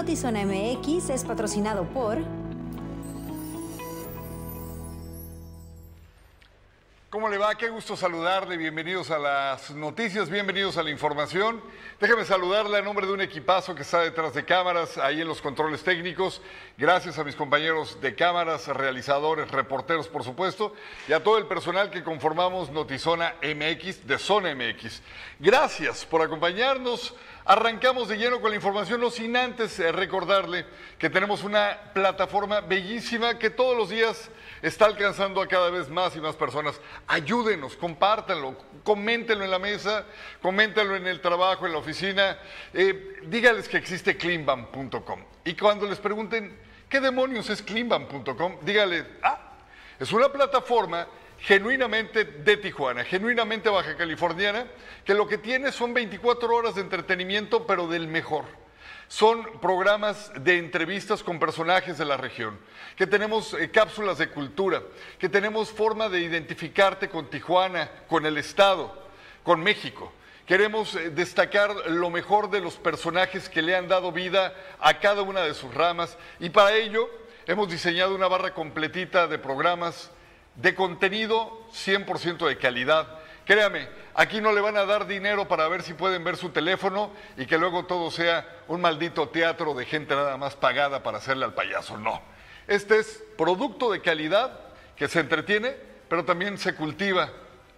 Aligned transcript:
Notizona 0.00 0.46
MX 0.46 1.10
es 1.10 1.24
patrocinado 1.24 1.84
por... 1.84 2.16
¿Cómo 7.10 7.28
le? 7.28 7.36
Qué 7.58 7.68
gusto 7.68 7.96
saludarle. 7.96 8.56
Bienvenidos 8.56 9.10
a 9.10 9.18
las 9.18 9.70
noticias, 9.72 10.30
bienvenidos 10.30 10.76
a 10.76 10.84
la 10.84 10.90
información. 10.90 11.60
Déjeme 11.98 12.24
saludarle 12.24 12.78
a 12.78 12.82
nombre 12.82 13.06
de 13.06 13.12
un 13.12 13.20
equipazo 13.20 13.74
que 13.74 13.82
está 13.82 14.00
detrás 14.02 14.34
de 14.34 14.44
cámaras, 14.44 14.96
ahí 14.98 15.20
en 15.20 15.26
los 15.26 15.42
controles 15.42 15.82
técnicos. 15.82 16.40
Gracias 16.78 17.18
a 17.18 17.24
mis 17.24 17.34
compañeros 17.34 18.00
de 18.00 18.14
cámaras, 18.14 18.68
realizadores, 18.68 19.50
reporteros, 19.50 20.06
por 20.06 20.22
supuesto, 20.22 20.74
y 21.08 21.12
a 21.12 21.24
todo 21.24 21.38
el 21.38 21.46
personal 21.46 21.90
que 21.90 22.04
conformamos 22.04 22.70
Notizona 22.70 23.34
MX 23.42 24.06
de 24.06 24.18
Zona 24.18 24.54
MX. 24.54 25.02
Gracias 25.40 26.06
por 26.06 26.22
acompañarnos. 26.22 27.14
Arrancamos 27.44 28.08
de 28.08 28.16
lleno 28.16 28.40
con 28.40 28.50
la 28.50 28.56
información, 28.56 29.00
no 29.00 29.10
sin 29.10 29.36
antes 29.36 29.80
eh, 29.80 29.90
recordarle 29.90 30.66
que 30.98 31.10
tenemos 31.10 31.42
una 31.42 31.76
plataforma 31.94 32.60
bellísima 32.60 33.38
que 33.38 33.50
todos 33.50 33.76
los 33.76 33.88
días 33.88 34.30
está 34.62 34.84
alcanzando 34.84 35.40
a 35.40 35.48
cada 35.48 35.70
vez 35.70 35.88
más 35.88 36.14
y 36.16 36.20
más 36.20 36.36
personas. 36.36 36.80
Ayúdenos, 37.06 37.39
compártanlo, 37.76 38.56
coméntenlo 38.82 39.44
en 39.44 39.50
la 39.50 39.58
mesa, 39.58 40.06
coméntenlo 40.40 40.96
en 40.96 41.06
el 41.06 41.20
trabajo, 41.20 41.66
en 41.66 41.72
la 41.72 41.78
oficina. 41.78 42.38
Eh, 42.72 43.20
dígales 43.24 43.68
que 43.68 43.76
existe 43.76 44.16
cleanbam.com. 44.16 45.24
Y 45.44 45.54
cuando 45.54 45.86
les 45.86 45.98
pregunten, 45.98 46.58
¿qué 46.88 47.00
demonios 47.00 47.50
es 47.50 47.62
cleanbam.com? 47.62 48.58
Dígales, 48.62 49.04
ah, 49.22 49.56
es 49.98 50.12
una 50.12 50.30
plataforma 50.30 51.06
genuinamente 51.38 52.24
de 52.24 52.56
Tijuana, 52.56 53.04
genuinamente 53.04 53.68
baja 53.70 53.96
californiana, 53.96 54.66
que 55.04 55.14
lo 55.14 55.26
que 55.26 55.38
tiene 55.38 55.72
son 55.72 55.94
24 55.94 56.54
horas 56.54 56.74
de 56.74 56.82
entretenimiento, 56.82 57.66
pero 57.66 57.86
del 57.86 58.08
mejor. 58.08 58.44
Son 59.10 59.58
programas 59.58 60.30
de 60.36 60.56
entrevistas 60.56 61.24
con 61.24 61.40
personajes 61.40 61.98
de 61.98 62.04
la 62.04 62.16
región, 62.16 62.56
que 62.94 63.08
tenemos 63.08 63.54
eh, 63.54 63.68
cápsulas 63.68 64.18
de 64.18 64.28
cultura, 64.28 64.84
que 65.18 65.28
tenemos 65.28 65.72
forma 65.72 66.08
de 66.08 66.20
identificarte 66.20 67.08
con 67.08 67.28
Tijuana, 67.28 67.90
con 68.06 68.24
el 68.24 68.38
Estado, 68.38 68.96
con 69.42 69.64
México. 69.64 70.12
Queremos 70.46 70.94
eh, 70.94 71.10
destacar 71.10 71.90
lo 71.90 72.08
mejor 72.08 72.50
de 72.50 72.60
los 72.60 72.76
personajes 72.76 73.48
que 73.48 73.62
le 73.62 73.74
han 73.74 73.88
dado 73.88 74.12
vida 74.12 74.54
a 74.78 75.00
cada 75.00 75.22
una 75.22 75.40
de 75.40 75.54
sus 75.54 75.74
ramas 75.74 76.16
y 76.38 76.50
para 76.50 76.76
ello 76.76 77.10
hemos 77.48 77.68
diseñado 77.68 78.14
una 78.14 78.28
barra 78.28 78.54
completita 78.54 79.26
de 79.26 79.40
programas 79.40 80.12
de 80.54 80.76
contenido 80.76 81.66
100% 81.72 82.46
de 82.46 82.58
calidad. 82.58 83.19
Créame, 83.44 83.88
aquí 84.14 84.40
no 84.40 84.52
le 84.52 84.60
van 84.60 84.76
a 84.76 84.84
dar 84.84 85.06
dinero 85.06 85.48
para 85.48 85.66
ver 85.68 85.82
si 85.82 85.94
pueden 85.94 86.22
ver 86.22 86.36
su 86.36 86.50
teléfono 86.50 87.10
y 87.36 87.46
que 87.46 87.58
luego 87.58 87.86
todo 87.86 88.10
sea 88.10 88.46
un 88.68 88.80
maldito 88.80 89.28
teatro 89.28 89.74
de 89.74 89.86
gente 89.86 90.14
nada 90.14 90.36
más 90.36 90.56
pagada 90.56 91.02
para 91.02 91.18
hacerle 91.18 91.44
al 91.44 91.54
payaso. 91.54 91.96
No. 91.96 92.22
Este 92.68 92.98
es 92.98 93.24
producto 93.36 93.90
de 93.90 94.00
calidad 94.00 94.60
que 94.96 95.08
se 95.08 95.20
entretiene, 95.20 95.74
pero 96.08 96.24
también 96.24 96.58
se 96.58 96.74
cultiva. 96.74 97.30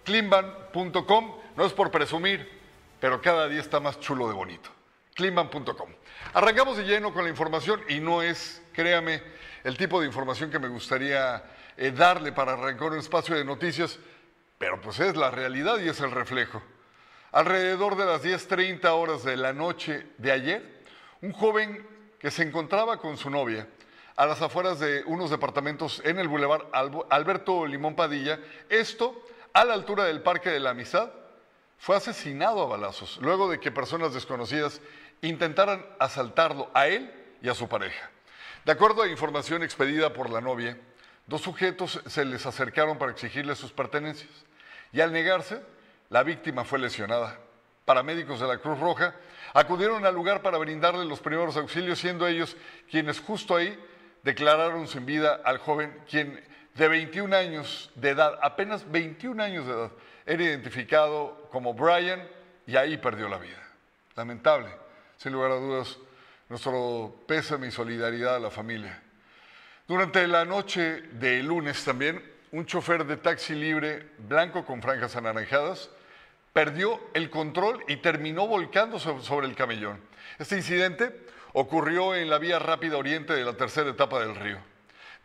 Cleanban.com 0.03 1.35
no 1.55 1.65
es 1.65 1.73
por 1.73 1.89
presumir, 1.89 2.47
pero 2.99 3.21
cada 3.21 3.47
día 3.47 3.61
está 3.61 3.79
más 3.79 3.99
chulo 3.99 4.27
de 4.27 4.33
bonito. 4.33 4.69
Cleanban.com. 5.15 5.89
Arrancamos 6.33 6.77
de 6.77 6.83
lleno 6.83 7.13
con 7.13 7.23
la 7.23 7.29
información 7.29 7.81
y 7.87 7.99
no 7.99 8.21
es, 8.21 8.61
créame, 8.73 9.21
el 9.63 9.77
tipo 9.77 9.99
de 10.01 10.07
información 10.07 10.51
que 10.51 10.59
me 10.59 10.67
gustaría 10.67 11.43
eh, 11.77 11.91
darle 11.91 12.31
para 12.31 12.53
arrancar 12.53 12.91
un 12.91 12.99
espacio 12.99 13.35
de 13.35 13.45
noticias, 13.45 13.97
pero 14.63 14.79
pues 14.79 14.97
es 15.01 15.17
la 15.17 15.29
realidad 15.29 15.77
y 15.79 15.89
es 15.89 15.99
el 15.99 16.09
reflejo. 16.09 16.63
Alrededor 17.33 17.97
de 17.97 18.05
las 18.05 18.23
10.30 18.23 18.85
horas 18.91 19.25
de 19.25 19.35
la 19.35 19.51
noche 19.51 20.07
de 20.17 20.31
ayer, 20.31 20.85
un 21.21 21.33
joven 21.33 21.85
que 22.17 22.31
se 22.31 22.43
encontraba 22.43 22.95
con 22.95 23.17
su 23.17 23.29
novia 23.29 23.67
a 24.15 24.25
las 24.25 24.41
afueras 24.41 24.79
de 24.79 25.03
unos 25.05 25.31
departamentos 25.31 26.01
en 26.05 26.17
el 26.17 26.29
Boulevard 26.29 26.67
Alberto 27.09 27.67
Limón 27.67 27.97
Padilla, 27.97 28.39
esto 28.69 29.21
a 29.51 29.65
la 29.65 29.73
altura 29.73 30.05
del 30.05 30.21
Parque 30.21 30.49
de 30.49 30.61
la 30.61 30.69
Amistad, 30.69 31.11
fue 31.77 31.97
asesinado 31.97 32.61
a 32.61 32.67
balazos 32.67 33.19
luego 33.21 33.49
de 33.49 33.59
que 33.59 33.69
personas 33.69 34.13
desconocidas 34.13 34.79
intentaran 35.21 35.85
asaltarlo 35.99 36.71
a 36.73 36.87
él 36.87 37.13
y 37.41 37.49
a 37.49 37.53
su 37.53 37.67
pareja. 37.67 38.09
De 38.63 38.71
acuerdo 38.71 39.01
a 39.01 39.09
información 39.09 39.61
expedida 39.61 40.13
por 40.13 40.29
la 40.29 40.39
novia, 40.39 40.77
Dos 41.25 41.41
sujetos 41.41 42.01
se 42.05 42.25
les 42.25 42.45
acercaron 42.45 42.97
para 42.97 43.11
exigirle 43.11 43.55
sus 43.55 43.71
pertenencias 43.71 44.29
y 44.93 45.01
al 45.01 45.11
negarse, 45.11 45.61
la 46.09 46.23
víctima 46.23 46.63
fue 46.63 46.79
lesionada. 46.79 47.39
Paramédicos 47.83 48.39
de 48.39 48.47
la 48.47 48.59
Cruz 48.59 48.79
Roja 48.79 49.15
acudieron 49.53 50.05
al 50.05 50.13
lugar 50.13 50.41
para 50.41 50.59
brindarle 50.59 51.03
los 51.03 51.19
primeros 51.19 51.57
auxilios, 51.57 51.99
siendo 51.99 52.27
ellos 52.27 52.55
quienes 52.89 53.19
justo 53.19 53.55
ahí 53.55 53.77
declararon 54.21 54.87
sin 54.87 55.05
vida 55.05 55.41
al 55.43 55.57
joven, 55.57 55.99
quien 56.09 56.41
de 56.75 56.87
21 56.87 57.35
años 57.35 57.91
de 57.95 58.11
edad, 58.11 58.39
apenas 58.41 58.89
21 58.89 59.43
años 59.43 59.65
de 59.65 59.73
edad, 59.73 59.91
era 60.25 60.43
identificado 60.43 61.49
como 61.51 61.73
Brian 61.73 62.25
y 62.65 62.75
ahí 62.75 62.97
perdió 62.97 63.27
la 63.27 63.37
vida. 63.37 63.61
Lamentable, 64.15 64.69
sin 65.17 65.33
lugar 65.33 65.51
a 65.51 65.55
dudas, 65.55 65.97
nuestro 66.49 67.15
pésame 67.27 67.67
y 67.67 67.71
solidaridad 67.71 68.35
a 68.35 68.39
la 68.39 68.51
familia. 68.51 69.01
Durante 69.87 70.25
la 70.27 70.45
noche 70.45 71.01
de 71.11 71.43
lunes 71.43 71.83
también, 71.83 72.32
un 72.53 72.67
chofer 72.67 73.03
de 73.03 73.17
taxi 73.17 73.55
libre 73.55 74.11
blanco 74.19 74.63
con 74.63 74.79
franjas 74.79 75.15
anaranjadas 75.15 75.89
perdió 76.53 77.01
el 77.15 77.31
control 77.31 77.83
y 77.87 77.97
terminó 77.97 78.45
volcando 78.45 78.99
sobre 78.99 79.47
el 79.47 79.55
camellón. 79.55 79.99
Este 80.37 80.55
incidente 80.55 81.25
ocurrió 81.53 82.13
en 82.13 82.29
la 82.29 82.37
vía 82.37 82.59
rápida 82.59 82.97
oriente 82.97 83.33
de 83.33 83.43
la 83.43 83.53
tercera 83.53 83.89
etapa 83.89 84.19
del 84.19 84.35
río. 84.35 84.59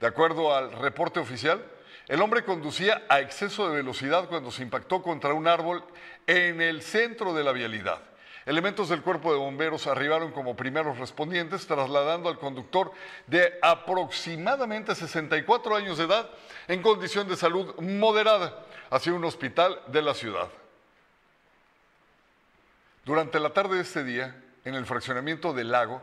De 0.01 0.07
acuerdo 0.07 0.57
al 0.57 0.73
reporte 0.73 1.21
oficial, 1.21 1.63
el 2.07 2.23
hombre 2.23 2.45
conducía 2.45 3.03
a 3.11 3.21
exceso 3.21 3.69
de 3.69 3.77
velocidad 3.77 4.27
cuando 4.31 4.51
se 4.51 4.63
impactó 4.63 5.03
contra 5.03 5.35
un 5.35 5.49
árbol 5.49 5.85
en 6.27 6.63
el 6.63 6.81
centro 6.81 7.35
de 7.35 7.45
la 7.45 7.53
vialidad. 7.53 8.01
Elementos 8.49 8.89
del 8.89 9.03
cuerpo 9.03 9.31
de 9.31 9.39
bomberos 9.39 9.87
arribaron 9.87 10.33
como 10.33 10.57
primeros 10.57 10.99
respondientes, 10.99 11.67
trasladando 11.67 12.31
al 12.31 12.39
conductor 12.39 12.91
de 13.27 13.59
aproximadamente 13.61 14.95
64 14.95 15.77
años 15.77 15.99
de 15.99 16.05
edad 16.05 16.31
en 16.67 16.81
condición 16.81 17.29
de 17.29 17.37
salud 17.37 17.75
moderada 17.79 18.65
hacia 18.89 19.13
un 19.13 19.23
hospital 19.27 19.79
de 19.89 20.01
la 20.01 20.15
ciudad. 20.15 20.49
Durante 23.05 23.39
la 23.39 23.51
tarde 23.51 23.77
de 23.77 23.83
este 23.83 24.03
día, 24.03 24.43
en 24.65 24.75
el 24.75 24.87
fraccionamiento 24.87 25.53
del 25.53 25.71
lago, 25.71 26.01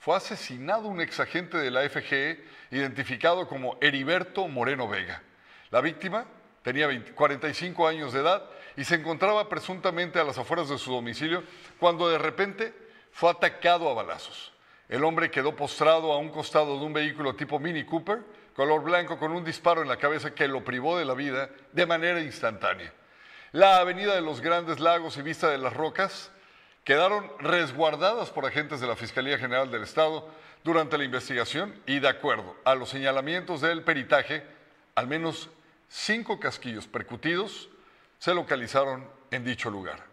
fue 0.00 0.16
asesinado 0.16 0.88
un 0.88 1.00
exagente 1.00 1.56
de 1.56 1.70
la 1.70 1.88
FGE 1.88 2.44
identificado 2.72 3.46
como 3.46 3.78
Heriberto 3.80 4.48
Moreno 4.48 4.88
Vega. 4.88 5.22
La 5.70 5.80
víctima 5.80 6.26
tenía 6.64 6.88
45 7.14 7.86
años 7.86 8.12
de 8.12 8.22
edad 8.22 8.42
y 8.76 8.84
se 8.84 8.96
encontraba 8.96 9.48
presuntamente 9.48 10.18
a 10.18 10.24
las 10.24 10.38
afueras 10.38 10.68
de 10.68 10.78
su 10.78 10.92
domicilio 10.92 11.42
cuando 11.78 12.08
de 12.08 12.18
repente 12.18 12.74
fue 13.10 13.30
atacado 13.30 13.88
a 13.88 13.94
balazos. 13.94 14.52
El 14.88 15.02
hombre 15.04 15.30
quedó 15.30 15.56
postrado 15.56 16.12
a 16.12 16.18
un 16.18 16.28
costado 16.28 16.78
de 16.78 16.84
un 16.84 16.92
vehículo 16.92 17.34
tipo 17.34 17.58
Mini 17.58 17.84
Cooper, 17.84 18.20
color 18.54 18.82
blanco, 18.82 19.18
con 19.18 19.32
un 19.32 19.44
disparo 19.44 19.82
en 19.82 19.88
la 19.88 19.96
cabeza 19.96 20.34
que 20.34 20.46
lo 20.46 20.64
privó 20.64 20.96
de 20.98 21.04
la 21.04 21.14
vida 21.14 21.50
de 21.72 21.86
manera 21.86 22.20
instantánea. 22.20 22.92
La 23.52 23.78
avenida 23.78 24.14
de 24.14 24.20
los 24.20 24.40
Grandes 24.40 24.80
Lagos 24.80 25.16
y 25.16 25.22
Vista 25.22 25.48
de 25.48 25.58
las 25.58 25.72
Rocas 25.72 26.30
quedaron 26.84 27.30
resguardadas 27.40 28.30
por 28.30 28.46
agentes 28.46 28.80
de 28.80 28.86
la 28.86 28.96
Fiscalía 28.96 29.38
General 29.38 29.70
del 29.70 29.82
Estado 29.82 30.28
durante 30.62 30.98
la 30.98 31.04
investigación 31.04 31.74
y 31.86 31.98
de 31.98 32.08
acuerdo 32.08 32.54
a 32.64 32.74
los 32.74 32.90
señalamientos 32.90 33.60
del 33.60 33.82
peritaje, 33.82 34.44
al 34.94 35.06
menos 35.08 35.50
cinco 35.88 36.38
casquillos 36.38 36.86
percutidos 36.86 37.70
se 38.18 38.34
localizaron 38.34 39.08
en 39.30 39.44
dicho 39.44 39.70
lugar. 39.70 40.06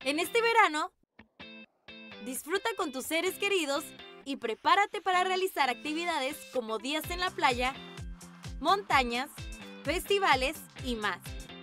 En 0.00 0.18
este 0.18 0.40
verano, 0.42 0.90
disfruta 2.24 2.68
con 2.76 2.92
tus 2.92 3.06
seres 3.06 3.34
queridos 3.36 3.84
y 4.24 4.36
prepárate 4.36 5.00
para 5.00 5.24
realizar 5.24 5.70
actividades 5.70 6.36
como 6.52 6.78
días 6.78 7.08
en 7.10 7.20
la 7.20 7.30
playa, 7.30 7.74
montañas, 8.60 9.30
festivales 9.84 10.56
y 10.84 10.96
más, 10.96 11.18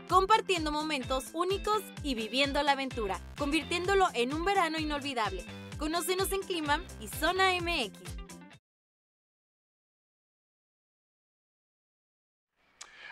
compartiendo 0.08 0.72
momentos 0.72 1.26
únicos 1.34 1.82
y 2.04 2.16
viviendo 2.16 2.62
la 2.64 2.74
aventura, 2.74 3.20
convirtiéndolo 3.38 4.08
en 4.14 4.34
un 4.34 4.46
verano 4.46 4.78
inolvidable. 4.80 5.46
Conócenos 5.78 6.32
en 6.32 6.42
Clima 6.42 6.82
y 7.00 7.08
Zona 7.08 7.52
MX. 7.62 8.19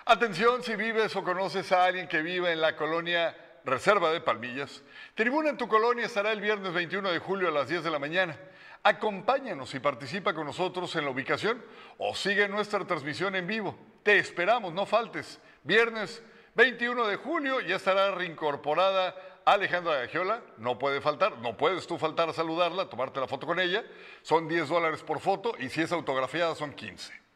Atención 0.09 0.63
si 0.63 0.77
vives 0.77 1.13
o 1.17 1.21
conoces 1.21 1.69
a 1.73 1.83
alguien 1.83 2.07
que 2.07 2.21
vive 2.21 2.53
en 2.53 2.61
la 2.61 2.77
colonia 2.77 3.35
Reserva 3.65 4.09
de 4.13 4.21
Palmillas. 4.21 4.81
Tribuna 5.15 5.49
en 5.49 5.57
tu 5.57 5.67
colonia 5.67 6.05
estará 6.05 6.31
el 6.31 6.39
viernes 6.39 6.71
21 6.71 7.11
de 7.11 7.19
julio 7.19 7.49
a 7.49 7.51
las 7.51 7.67
10 7.67 7.83
de 7.83 7.91
la 7.91 7.99
mañana. 7.99 8.39
Acompáñanos 8.83 9.75
y 9.75 9.79
participa 9.81 10.33
con 10.33 10.45
nosotros 10.45 10.95
en 10.95 11.03
la 11.03 11.11
ubicación 11.11 11.61
o 11.97 12.15
sigue 12.15 12.47
nuestra 12.47 12.85
transmisión 12.85 13.35
en 13.35 13.47
vivo. 13.47 13.77
Te 14.01 14.17
esperamos, 14.17 14.73
no 14.73 14.85
faltes. 14.85 15.41
Viernes 15.63 16.23
21 16.55 17.05
de 17.05 17.17
julio 17.17 17.59
ya 17.59 17.75
estará 17.75 18.09
reincorporada 18.11 19.13
Alejandra 19.43 19.95
Gagiola, 19.95 20.41
no 20.57 20.79
puede 20.79 21.01
faltar, 21.01 21.37
no 21.39 21.57
puedes 21.57 21.85
tú 21.85 21.97
faltar 21.97 22.29
a 22.29 22.33
saludarla, 22.33 22.89
tomarte 22.89 23.19
la 23.19 23.27
foto 23.27 23.45
con 23.45 23.59
ella. 23.59 23.83
Son 24.21 24.47
10 24.47 24.69
dólares 24.69 25.03
por 25.03 25.19
foto 25.19 25.53
y 25.59 25.67
si 25.67 25.81
es 25.81 25.91
autografiada 25.91 26.55
son 26.55 26.71
15. 26.71 27.26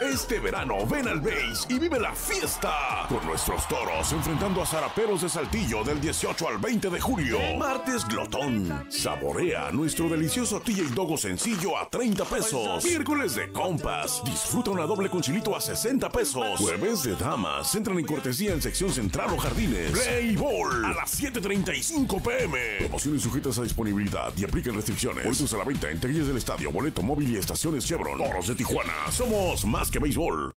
Este 0.00 0.38
verano 0.38 0.86
ven 0.86 1.08
al 1.08 1.20
Base 1.20 1.66
y 1.68 1.80
vive 1.80 1.98
la 1.98 2.14
fiesta 2.14 3.06
con 3.08 3.26
nuestros 3.26 3.66
toros 3.66 4.12
enfrentando 4.12 4.62
a 4.62 4.66
Zaraperos 4.66 5.22
de 5.22 5.28
Saltillo 5.28 5.82
del 5.82 6.00
18 6.00 6.48
al 6.48 6.58
20 6.58 6.88
de 6.88 7.00
julio. 7.00 7.38
Martes 7.58 8.06
Glotón. 8.06 8.86
Saborea 8.88 9.72
nuestro 9.72 10.08
delicioso 10.08 10.60
TJ 10.60 10.94
Dogo 10.94 11.16
sencillo 11.16 11.76
a 11.76 11.88
30 11.90 12.24
pesos. 12.26 12.84
Miércoles 12.84 13.34
de 13.34 13.50
compas. 13.50 14.22
Disfruta 14.24 14.70
una 14.70 14.84
doble 14.84 15.10
con 15.10 15.22
chilito 15.22 15.56
a 15.56 15.60
60 15.60 16.08
pesos. 16.10 16.58
Jueves 16.58 17.02
de 17.02 17.16
damas. 17.16 17.74
Entran 17.74 17.98
en 17.98 18.06
cortesía 18.06 18.52
en 18.52 18.62
sección 18.62 18.92
central 18.92 19.30
o 19.32 19.38
jardines. 19.38 19.90
Play 19.90 20.36
Ball 20.36 20.84
a 20.84 20.94
las 20.94 21.20
7.35 21.20 22.22
pm. 22.22 22.58
Promociones 22.78 23.22
sujetas 23.22 23.58
a 23.58 23.62
disponibilidad 23.64 24.32
y 24.36 24.44
aplican 24.44 24.76
restricciones. 24.76 25.24
Boletos 25.24 25.52
a 25.52 25.56
la 25.58 25.64
venta 25.64 25.90
en 25.90 25.98
taquillas 25.98 26.28
del 26.28 26.36
estadio, 26.36 26.70
boleto 26.70 27.02
móvil 27.02 27.34
y 27.34 27.36
estaciones 27.38 27.84
Chevron. 27.84 28.18
Toros 28.18 28.46
de 28.46 28.54
Tijuana. 28.54 29.10
Somos 29.10 29.47
más 29.64 29.90
que 29.90 29.98
béisbol. 29.98 30.52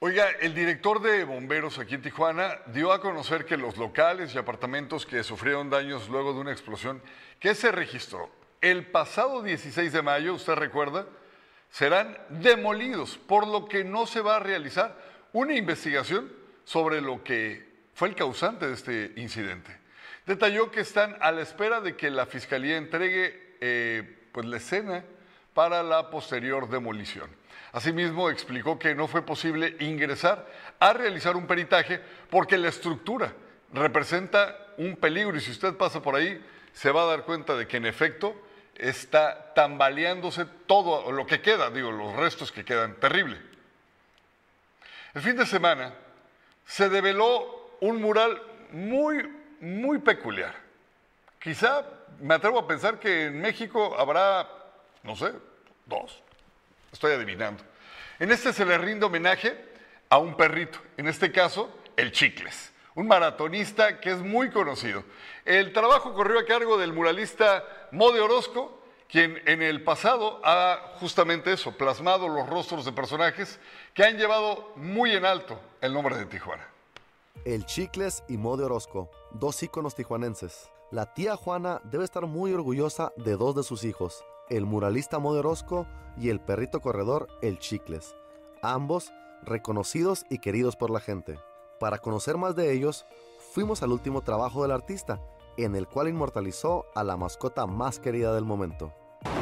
Oiga, 0.00 0.30
el 0.40 0.52
director 0.52 1.00
de 1.00 1.22
bomberos 1.24 1.78
aquí 1.78 1.94
en 1.94 2.02
Tijuana 2.02 2.58
dio 2.66 2.92
a 2.92 3.00
conocer 3.00 3.46
que 3.46 3.56
los 3.56 3.76
locales 3.76 4.34
y 4.34 4.38
apartamentos 4.38 5.06
que 5.06 5.22
sufrieron 5.22 5.70
daños 5.70 6.08
luego 6.08 6.32
de 6.32 6.40
una 6.40 6.52
explosión 6.52 7.00
que 7.38 7.54
se 7.54 7.70
registró 7.70 8.30
el 8.60 8.86
pasado 8.86 9.42
16 9.42 9.92
de 9.92 10.02
mayo, 10.02 10.34
usted 10.34 10.54
recuerda, 10.54 11.06
serán 11.70 12.18
demolidos, 12.30 13.16
por 13.16 13.46
lo 13.46 13.66
que 13.66 13.84
no 13.84 14.06
se 14.06 14.20
va 14.20 14.36
a 14.36 14.40
realizar 14.40 14.98
una 15.32 15.54
investigación 15.54 16.32
sobre 16.64 17.00
lo 17.00 17.22
que 17.22 17.64
fue 17.94 18.08
el 18.08 18.16
causante 18.16 18.66
de 18.66 18.74
este 18.74 19.12
incidente. 19.16 19.70
Detalló 20.26 20.70
que 20.70 20.80
están 20.80 21.16
a 21.20 21.30
la 21.30 21.42
espera 21.42 21.80
de 21.80 21.94
que 21.94 22.10
la 22.10 22.26
fiscalía 22.26 22.76
entregue 22.76 23.56
eh, 23.60 24.28
pues, 24.32 24.46
la 24.46 24.56
escena 24.56 25.04
para 25.54 25.82
la 25.82 26.10
posterior 26.10 26.68
demolición. 26.68 27.30
Asimismo, 27.72 28.28
explicó 28.28 28.78
que 28.78 28.94
no 28.94 29.08
fue 29.08 29.22
posible 29.22 29.76
ingresar 29.80 30.46
a 30.78 30.92
realizar 30.92 31.36
un 31.36 31.46
peritaje 31.46 32.00
porque 32.30 32.58
la 32.58 32.68
estructura 32.68 33.32
representa 33.72 34.56
un 34.76 34.96
peligro 34.96 35.36
y 35.36 35.40
si 35.40 35.50
usted 35.50 35.74
pasa 35.74 36.02
por 36.02 36.14
ahí 36.14 36.44
se 36.72 36.90
va 36.90 37.02
a 37.02 37.06
dar 37.06 37.22
cuenta 37.22 37.54
de 37.54 37.66
que 37.66 37.76
en 37.76 37.86
efecto 37.86 38.34
está 38.76 39.54
tambaleándose 39.54 40.44
todo 40.66 41.10
lo 41.12 41.26
que 41.26 41.40
queda, 41.40 41.70
digo, 41.70 41.92
los 41.92 42.14
restos 42.16 42.50
que 42.50 42.64
quedan, 42.64 42.94
terrible. 42.96 43.40
El 45.14 45.22
fin 45.22 45.36
de 45.36 45.46
semana 45.46 45.94
se 46.66 46.88
develó 46.88 47.76
un 47.80 48.00
mural 48.00 48.40
muy, 48.72 49.28
muy 49.60 49.98
peculiar. 49.98 50.54
Quizá 51.40 51.84
me 52.20 52.34
atrevo 52.34 52.58
a 52.58 52.66
pensar 52.66 52.98
que 52.98 53.26
en 53.26 53.40
México 53.40 53.96
habrá 53.98 54.48
no 55.04 55.14
sé, 55.14 55.32
dos. 55.86 56.22
Estoy 56.92 57.12
adivinando. 57.12 57.62
En 58.18 58.30
este 58.30 58.52
se 58.52 58.64
le 58.64 58.78
rinde 58.78 59.06
homenaje 59.06 59.56
a 60.08 60.18
un 60.18 60.36
perrito, 60.36 60.78
en 60.96 61.08
este 61.08 61.30
caso, 61.30 61.70
el 61.96 62.12
Chicles, 62.12 62.72
un 62.94 63.06
maratonista 63.06 64.00
que 64.00 64.10
es 64.10 64.18
muy 64.18 64.50
conocido. 64.50 65.04
El 65.44 65.72
trabajo 65.72 66.14
corrió 66.14 66.38
a 66.40 66.44
cargo 66.44 66.78
del 66.78 66.92
muralista 66.92 67.64
Mode 67.92 68.20
Orozco, 68.20 68.80
quien 69.08 69.40
en 69.46 69.62
el 69.62 69.84
pasado 69.84 70.40
ha 70.44 70.94
justamente 70.98 71.52
eso, 71.52 71.76
plasmado 71.76 72.28
los 72.28 72.48
rostros 72.48 72.84
de 72.84 72.92
personajes 72.92 73.60
que 73.92 74.04
han 74.04 74.16
llevado 74.16 74.72
muy 74.76 75.12
en 75.12 75.24
alto 75.24 75.60
el 75.80 75.92
nombre 75.92 76.16
de 76.16 76.26
Tijuana. 76.26 76.66
El 77.44 77.66
Chicles 77.66 78.24
y 78.28 78.38
Mode 78.38 78.64
Orozco, 78.64 79.10
dos 79.32 79.62
íconos 79.62 79.94
tijuanenses. 79.94 80.70
La 80.90 81.12
tía 81.12 81.36
Juana 81.36 81.80
debe 81.84 82.04
estar 82.04 82.26
muy 82.26 82.52
orgullosa 82.52 83.12
de 83.16 83.36
dos 83.36 83.54
de 83.54 83.64
sus 83.64 83.84
hijos, 83.84 84.24
el 84.50 84.66
muralista 84.66 85.18
Moderosco 85.18 85.86
y 86.18 86.28
el 86.28 86.40
perrito 86.40 86.80
corredor 86.80 87.28
El 87.42 87.58
Chicles, 87.58 88.14
ambos 88.62 89.12
reconocidos 89.42 90.24
y 90.30 90.38
queridos 90.38 90.76
por 90.76 90.90
la 90.90 91.00
gente. 91.00 91.38
Para 91.80 91.98
conocer 91.98 92.36
más 92.36 92.54
de 92.56 92.72
ellos, 92.72 93.06
fuimos 93.52 93.82
al 93.82 93.92
último 93.92 94.22
trabajo 94.22 94.62
del 94.62 94.70
artista, 94.70 95.20
en 95.56 95.76
el 95.76 95.86
cual 95.86 96.08
inmortalizó 96.08 96.86
a 96.94 97.04
la 97.04 97.16
mascota 97.16 97.66
más 97.66 97.98
querida 97.98 98.34
del 98.34 98.44
momento. 98.44 98.92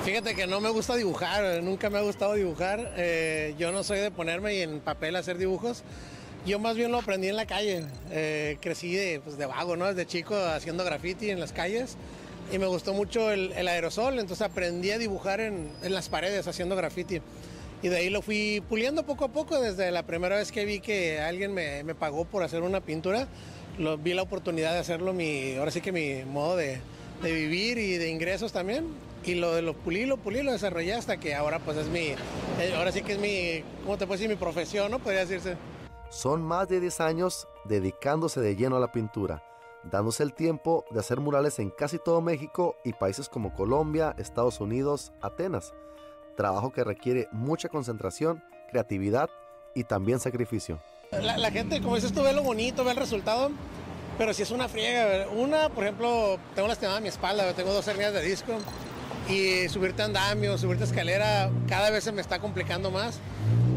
Fíjate 0.05 0.35
que 0.35 0.47
no 0.47 0.61
me 0.61 0.71
gusta 0.71 0.97
dibujar, 0.97 1.63
nunca 1.63 1.91
me 1.91 1.99
ha 1.99 2.03
gustado 2.03 2.35
dibujar. 2.35 2.93
Eh, 2.97 3.55
yo 3.59 3.73
no 3.73 3.85
soy 3.85 4.01
de 4.01 4.11
ponerme 4.11 4.63
en 4.63 4.81
papel 4.81 5.17
a 5.17 5.21
hacer 5.21 5.39
dibujos. 5.39 5.83
Yo 6.45 6.59
más 6.59 6.77
bien 6.77 6.91
lo 6.91 6.99
aprendí 6.99 7.29
en 7.29 7.37
la 7.37 7.47
calle. 7.47 7.87
Eh, 8.11 8.59
crecí 8.61 8.95
de, 8.95 9.21
pues, 9.21 9.39
de 9.39 9.47
vago, 9.47 9.77
¿no? 9.77 9.87
Desde 9.87 10.07
chico 10.07 10.35
haciendo 10.37 10.85
graffiti 10.85 11.31
en 11.31 11.39
las 11.39 11.53
calles 11.53 11.97
y 12.53 12.59
me 12.59 12.67
gustó 12.67 12.93
mucho 12.93 13.31
el, 13.31 13.67
aerosol, 13.67 14.19
entonces 14.19 14.43
aprendí 14.43 14.91
a 14.91 14.99
dibujar 14.99 15.41
en, 15.41 15.71
las 15.83 16.11
paredes 16.11 16.47
haciendo 16.47 16.77
graffiti. 16.77 17.23
Y 17.83 17.89
de 17.89 17.97
ahí 17.97 18.11
lo 18.11 18.21
fui 18.21 18.63
puliendo 18.69 19.05
poco 19.05 19.25
a 19.25 19.29
poco, 19.29 19.59
desde 19.59 19.91
la 19.91 20.03
primera 20.03 20.37
vez 20.37 20.53
que 20.53 20.67
vi 20.67 20.79
que 20.81 21.19
alguien 21.19 21.55
me, 21.55 21.83
pagó 21.95 22.27
por 22.27 22.43
hacer 22.43 22.63
una 22.63 22.83
pintura, 22.83 23.27
lo, 23.79 23.97
vi 23.97 24.13
la 24.13 24.23
oportunidad 24.23 24.75
de 24.75 24.81
hacerlo 24.81 25.15
mi, 25.15 25.57
ahora 25.57 25.71
sí 25.71 25.81
que 25.81 25.93
mi 25.93 26.25
modo 26.25 26.57
de, 26.57 26.79
vivir 27.23 27.79
y 27.79 27.97
de 27.97 28.11
ingresos 28.11 28.53
también. 28.53 28.87
Y 29.25 29.35
lo 29.35 29.55
de 29.55 29.63
lo 29.63 29.73
pulí, 29.73 30.05
lo 30.05 30.19
pulí, 30.19 30.43
lo 30.43 30.53
desarrollé 30.53 30.95
hasta 30.95 31.17
que 31.17 31.35
ahora 31.35 31.59
pues 31.61 31.79
es 31.79 31.87
mi, 31.87 32.09
eh, 32.09 32.75
ahora 32.77 32.93
sí 32.93 33.03
que 33.03 33.13
es 33.13 33.19
mi, 33.19 33.65
¿cómo 33.85 33.97
te 33.97 34.05
puedo 34.07 34.19
decir? 34.19 34.29
Mi 34.29 34.37
profesión, 34.37 34.91
¿no? 34.91 34.99
Podría 34.99 35.21
decirse. 35.21 35.57
Son 36.11 36.43
más 36.43 36.69
de 36.69 36.81
10 36.81 37.01
años 37.01 37.47
dedicándose 37.65 38.41
de 38.41 38.57
lleno 38.57 38.77
a 38.77 38.81
la 38.81 38.91
pintura 38.91 39.43
dándose 39.85 40.23
el 40.23 40.35
tiempo 40.35 40.85
de 40.91 41.01
hacer 41.01 41.21
murales 41.21 41.59
en 41.59 41.71
casi 41.71 41.99
todo 41.99 42.21
México 42.21 42.77
y 42.85 42.93
países 42.93 43.29
como 43.29 43.55
Colombia, 43.55 44.15
Estados 44.19 44.61
Unidos, 44.61 45.13
Atenas. 45.21 45.75
Trabajo 46.37 46.73
que 46.73 46.85
requiere 46.85 47.29
mucha 47.33 47.69
concentración, 47.69 48.43
creatividad 48.71 49.29
y 49.75 49.85
también 49.85 50.21
sacrificio. 50.21 50.81
La, 51.11 51.51
gente, 51.51 51.83
como 51.83 51.97
dices 51.97 52.13
tú, 52.13 52.23
ve 52.23 52.33
lo 52.33 52.43
bonito, 52.43 52.85
ve 52.85 52.93
el 52.93 52.97
resultado, 52.97 53.51
pero 54.17 54.33
si 54.33 54.43
es 54.43 54.51
una 54.51 54.69
friega. 54.69 55.29
Una, 55.29 55.69
por 55.69 55.85
ejemplo, 55.85 56.39
tengo 56.55 56.69
lastimada 56.69 57.01
mi 57.01 57.09
espalda, 57.09 57.53
tengo 57.53 57.73
dos 57.73 57.87
hernias 57.87 58.15
de 58.15 58.23
disco 58.23 58.55
y 59.29 59.69
subirte 59.69 60.03
andamio, 60.03 60.57
subirte 60.57 60.85
escalera, 60.85 61.51
cada 61.69 61.91
vez 61.91 62.05
se 62.05 62.13
me 62.13 62.23
está 62.23 62.39
complicando 62.39 62.91
más. 62.91 63.19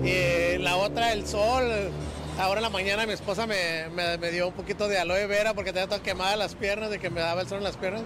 Eh, 0.05 0.57
la 0.61 0.77
otra, 0.77 1.11
el 1.11 1.27
sol, 1.27 1.91
Ahora 2.37 2.59
en 2.59 2.63
la 2.63 2.69
mañana 2.69 3.05
mi 3.05 3.13
esposa 3.13 3.47
me, 3.47 4.31
dio 4.31 4.49
un 4.49 4.53
poquito 4.53 4.89
de 4.89 4.97
aloe 4.99 5.25
vera 5.25 5.53
porque 5.53 5.71
tenía 5.71 5.87
toda 5.87 6.03
quemada 6.03 6.35
las 6.35 6.53
piernas, 6.53 6.89
de 6.89 6.99
que 6.99 7.09
me 7.09 7.21
daba 7.21 7.41
el 7.41 7.47
sol 7.47 7.59
en 7.59 7.63
las 7.63 7.77
piernas. 7.77 8.03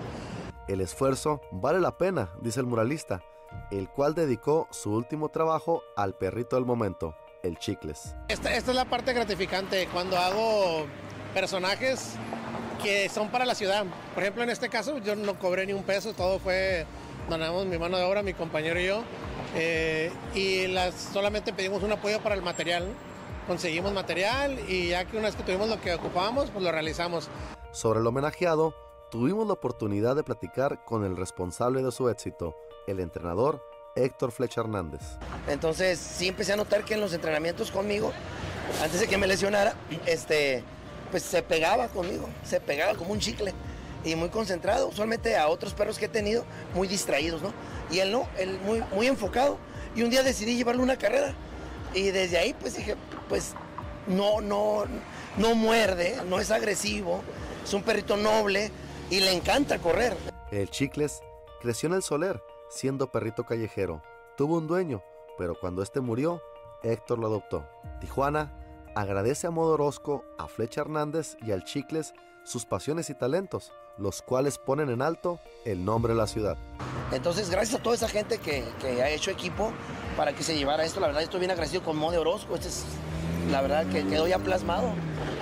El 0.67 0.81
esfuerzo 0.81 1.41
vale 1.51 1.79
la 1.79 1.97
pena, 1.97 2.29
dice 2.39 2.59
el 2.59 2.67
muralista, 2.67 3.23
el 3.71 3.89
cual 3.89 4.13
dedicó 4.13 4.67
su 4.69 4.91
último 4.91 5.29
trabajo 5.29 5.81
al 5.95 6.15
perrito 6.15 6.57
del 6.57 6.65
momento, 6.65 7.17
el 7.41 7.57
Chicles. 7.57 8.13
Esta, 8.27 8.53
esta 8.53 8.69
es 8.69 8.75
la 8.75 8.85
parte 8.85 9.13
gratificante, 9.13 9.87
cuando 9.91 10.15
hago 10.15 10.85
personajes 11.33 12.11
que 12.83 13.09
son 13.09 13.29
para 13.29 13.47
la 13.47 13.55
ciudad. 13.55 13.83
Por 14.13 14.21
ejemplo, 14.21 14.43
en 14.43 14.51
este 14.51 14.69
caso 14.69 14.99
yo 14.99 15.15
no 15.15 15.39
cobré 15.39 15.65
ni 15.65 15.73
un 15.73 15.83
peso, 15.83 16.13
todo 16.13 16.37
fue, 16.37 16.85
donamos 17.29 17.65
mi 17.65 17.79
mano 17.79 17.97
de 17.97 18.03
obra, 18.03 18.21
mi 18.21 18.35
compañero 18.35 18.79
y 18.79 18.85
yo, 18.85 19.01
eh, 19.55 20.11
y 20.35 20.67
las, 20.67 20.93
solamente 20.93 21.51
pedimos 21.51 21.81
un 21.81 21.93
apoyo 21.93 22.21
para 22.21 22.35
el 22.35 22.43
material 22.43 22.93
conseguimos 23.49 23.91
material 23.93 24.59
y 24.69 24.89
ya 24.89 25.05
que 25.05 25.17
una 25.17 25.25
vez 25.25 25.35
que 25.35 25.41
tuvimos 25.41 25.67
lo 25.67 25.81
que 25.81 25.91
ocupábamos, 25.95 26.51
pues 26.51 26.63
lo 26.63 26.71
realizamos. 26.71 27.29
Sobre 27.71 27.99
el 27.99 28.05
homenajeado, 28.05 28.75
tuvimos 29.09 29.47
la 29.47 29.53
oportunidad 29.53 30.15
de 30.15 30.21
platicar 30.21 30.85
con 30.85 31.03
el 31.03 31.17
responsable 31.17 31.81
de 31.81 31.91
su 31.91 32.09
éxito, 32.09 32.55
el 32.85 32.99
entrenador 32.99 33.65
Héctor 33.95 34.31
Flecha 34.31 34.61
Hernández. 34.61 35.01
Entonces 35.47 35.97
sí 35.97 36.27
empecé 36.27 36.53
a 36.53 36.57
notar 36.57 36.85
que 36.85 36.93
en 36.93 37.01
los 37.01 37.11
entrenamientos 37.11 37.71
conmigo, 37.71 38.13
antes 38.83 38.99
de 38.99 39.07
que 39.07 39.17
me 39.17 39.25
lesionara, 39.25 39.73
este, 40.05 40.63
pues 41.09 41.23
se 41.23 41.41
pegaba 41.41 41.87
conmigo, 41.87 42.29
se 42.43 42.61
pegaba 42.61 42.93
como 42.93 43.13
un 43.13 43.19
chicle 43.19 43.55
y 44.05 44.13
muy 44.13 44.29
concentrado, 44.29 44.89
usualmente 44.89 45.35
a 45.35 45.47
otros 45.47 45.73
perros 45.73 45.97
que 45.97 46.05
he 46.05 46.09
tenido 46.09 46.45
muy 46.75 46.87
distraídos, 46.87 47.41
¿no? 47.41 47.51
Y 47.89 47.97
él 47.97 48.11
no, 48.11 48.29
él 48.37 48.59
muy, 48.63 48.83
muy 48.93 49.07
enfocado. 49.07 49.57
Y 49.95 50.03
un 50.03 50.11
día 50.11 50.21
decidí 50.21 50.55
llevarle 50.55 50.83
una 50.83 50.97
carrera 50.97 51.33
y 51.95 52.11
desde 52.11 52.37
ahí 52.37 52.53
pues 52.53 52.77
dije, 52.77 52.95
pues 53.29 53.53
no, 54.07 54.41
no, 54.41 54.83
no 55.37 55.55
muerde, 55.55 56.17
no 56.27 56.39
es 56.39 56.51
agresivo, 56.51 57.21
es 57.63 57.73
un 57.73 57.83
perrito 57.83 58.17
noble 58.17 58.71
y 59.09 59.21
le 59.21 59.31
encanta 59.31 59.79
correr. 59.79 60.17
El 60.51 60.69
Chicles 60.69 61.21
creció 61.61 61.87
en 61.87 61.93
el 61.93 62.03
Soler, 62.03 62.43
siendo 62.69 63.11
perrito 63.11 63.45
callejero. 63.45 64.01
Tuvo 64.35 64.57
un 64.57 64.67
dueño, 64.67 65.03
pero 65.37 65.57
cuando 65.59 65.83
este 65.83 66.01
murió, 66.01 66.41
Héctor 66.83 67.19
lo 67.19 67.27
adoptó. 67.27 67.65
Tijuana 68.01 68.53
agradece 68.95 69.47
a 69.47 69.51
Modorosco, 69.51 70.25
a 70.37 70.47
Flecha 70.47 70.81
Hernández 70.81 71.37
y 71.41 71.51
al 71.51 71.63
Chicles 71.63 72.13
sus 72.43 72.65
pasiones 72.65 73.09
y 73.09 73.13
talentos, 73.13 73.71
los 73.97 74.21
cuales 74.21 74.57
ponen 74.57 74.89
en 74.89 75.01
alto 75.01 75.39
el 75.65 75.85
nombre 75.85 76.13
de 76.13 76.19
la 76.19 76.25
ciudad. 76.25 76.57
Entonces, 77.11 77.49
gracias 77.49 77.79
a 77.79 77.83
toda 77.83 77.95
esa 77.95 78.07
gente 78.07 78.39
que, 78.39 78.63
que 78.79 79.03
ha 79.03 79.09
hecho 79.09 79.29
equipo 79.29 79.71
para 80.15 80.33
que 80.33 80.41
se 80.41 80.57
llevara 80.57 80.83
esto, 80.83 80.99
la 80.99 81.07
verdad 81.07 81.21
estoy 81.21 81.39
bien 81.39 81.51
agradecido 81.51 81.83
con 81.83 81.97
Mode 81.97 82.17
Orozco, 82.17 82.55
este 82.55 82.69
es 82.69 82.85
la 83.51 83.61
verdad 83.61 83.85
que 83.87 84.05
quedó 84.05 84.27
ya 84.27 84.39
plasmado 84.39 84.93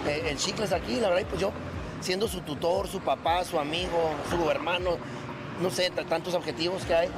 eh, 0.07 0.23
el 0.29 0.37
Chicles 0.37 0.71
aquí, 0.71 0.99
la 0.99 1.09
verdad, 1.09 1.21
y 1.21 1.25
pues 1.25 1.41
yo, 1.41 1.51
siendo 2.01 2.27
su 2.27 2.41
tutor, 2.41 2.87
su 2.87 2.99
papá, 2.99 3.43
su 3.43 3.59
amigo, 3.59 4.11
su 4.29 4.49
hermano, 4.49 4.97
no 5.61 5.69
sé, 5.69 5.89
tantos 5.89 6.33
objetivos 6.33 6.83
que 6.85 6.95
hay, 6.95 7.09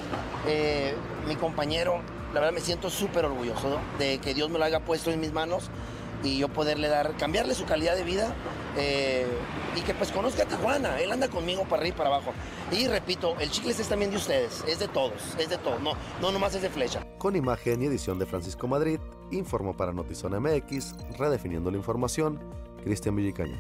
eh, 0.48 0.96
mi 1.28 1.36
compañero, 1.36 2.02
la 2.34 2.40
verdad 2.40 2.54
me 2.54 2.62
siento 2.62 2.90
súper 2.90 3.26
orgulloso 3.26 3.80
de 3.98 4.20
que 4.20 4.34
Dios 4.34 4.50
me 4.50 4.60
lo 4.60 4.66
haya 4.66 4.80
puesto 4.80 5.12
en 5.12 5.20
mis 5.20 5.34
manos 5.34 5.70
y 6.24 6.38
yo 6.38 6.50
poderle 6.50 6.88
dar, 6.88 7.16
cambiarle 7.18 7.54
su 7.56 7.66
calidad 7.66 7.96
de 7.96 8.04
vida 8.04 8.34
eh, 8.78 9.28
y 9.76 9.82
que 9.82 9.94
pues 9.94 10.12
conozca 10.12 10.44
a 10.44 10.46
Tijuana, 10.46 11.00
él 11.00 11.12
anda 11.12 11.28
conmigo 11.30 11.64
para 11.64 11.82
arriba 11.82 11.96
y 11.96 11.98
para 11.98 12.10
abajo. 12.10 12.34
Y 12.72 12.88
repito, 12.88 13.36
el 13.40 13.50
Chicles 13.50 13.80
es 13.80 13.90
también 13.90 14.12
de 14.12 14.18
ustedes, 14.18 14.64
es 14.68 14.80
de 14.80 14.88
todos, 14.88 15.36
es 15.38 15.50
de 15.50 15.58
todos, 15.58 15.82
no, 15.82 15.94
no 16.22 16.32
nomás 16.32 16.56
es 16.56 16.62
de 16.62 16.70
flecha. 16.70 17.06
Con 17.18 17.36
imagen 17.36 17.82
y 17.82 17.88
edición 17.88 18.20
de 18.20 18.26
Francisco 18.26 18.68
Madrid, 18.68 19.00
informó 19.32 19.76
para 19.76 19.94
Notizona 19.94 20.40
MX, 20.40 20.96
redefiniendo 21.18 21.72
la 21.72 21.78
información, 21.78 22.40
Cristian 22.84 23.16
Villicaña. 23.16 23.60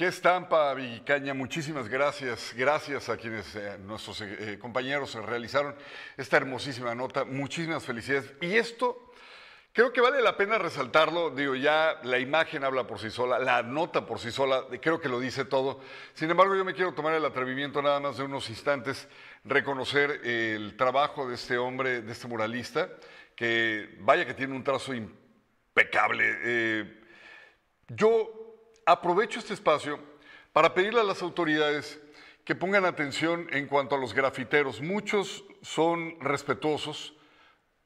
Qué 0.00 0.06
estampa, 0.06 0.72
Villicaña. 0.72 1.34
Muchísimas 1.34 1.86
gracias. 1.86 2.54
Gracias 2.56 3.10
a 3.10 3.18
quienes 3.18 3.54
eh, 3.54 3.76
nuestros 3.84 4.22
eh, 4.22 4.56
compañeros 4.58 5.14
realizaron 5.26 5.76
esta 6.16 6.38
hermosísima 6.38 6.94
nota. 6.94 7.26
Muchísimas 7.26 7.84
felicidades. 7.84 8.32
Y 8.40 8.56
esto 8.56 9.12
creo 9.74 9.92
que 9.92 10.00
vale 10.00 10.22
la 10.22 10.38
pena 10.38 10.56
resaltarlo. 10.56 11.28
Digo, 11.28 11.54
ya 11.54 12.00
la 12.02 12.18
imagen 12.18 12.64
habla 12.64 12.86
por 12.86 12.98
sí 12.98 13.10
sola, 13.10 13.38
la 13.38 13.62
nota 13.62 14.06
por 14.06 14.18
sí 14.18 14.30
sola, 14.30 14.64
creo 14.80 15.02
que 15.02 15.10
lo 15.10 15.20
dice 15.20 15.44
todo. 15.44 15.80
Sin 16.14 16.30
embargo, 16.30 16.56
yo 16.56 16.64
me 16.64 16.72
quiero 16.72 16.94
tomar 16.94 17.12
el 17.12 17.26
atrevimiento 17.26 17.82
nada 17.82 18.00
más 18.00 18.16
de 18.16 18.22
unos 18.22 18.48
instantes, 18.48 19.06
reconocer 19.44 20.22
el 20.24 20.78
trabajo 20.78 21.28
de 21.28 21.34
este 21.34 21.58
hombre, 21.58 22.00
de 22.00 22.12
este 22.12 22.26
muralista, 22.26 22.88
que 23.36 23.98
vaya 23.98 24.24
que 24.24 24.32
tiene 24.32 24.56
un 24.56 24.64
trazo 24.64 24.94
impecable. 24.94 26.24
Eh, 26.42 27.02
yo 27.88 28.40
aprovecho 28.86 29.38
este 29.38 29.54
espacio 29.54 29.98
para 30.52 30.74
pedirle 30.74 31.00
a 31.00 31.04
las 31.04 31.22
autoridades 31.22 32.00
que 32.44 32.54
pongan 32.54 32.84
atención 32.84 33.46
en 33.52 33.66
cuanto 33.66 33.94
a 33.94 33.98
los 33.98 34.14
grafiteros. 34.14 34.80
Muchos 34.80 35.44
son 35.62 36.18
respetuosos, 36.20 37.14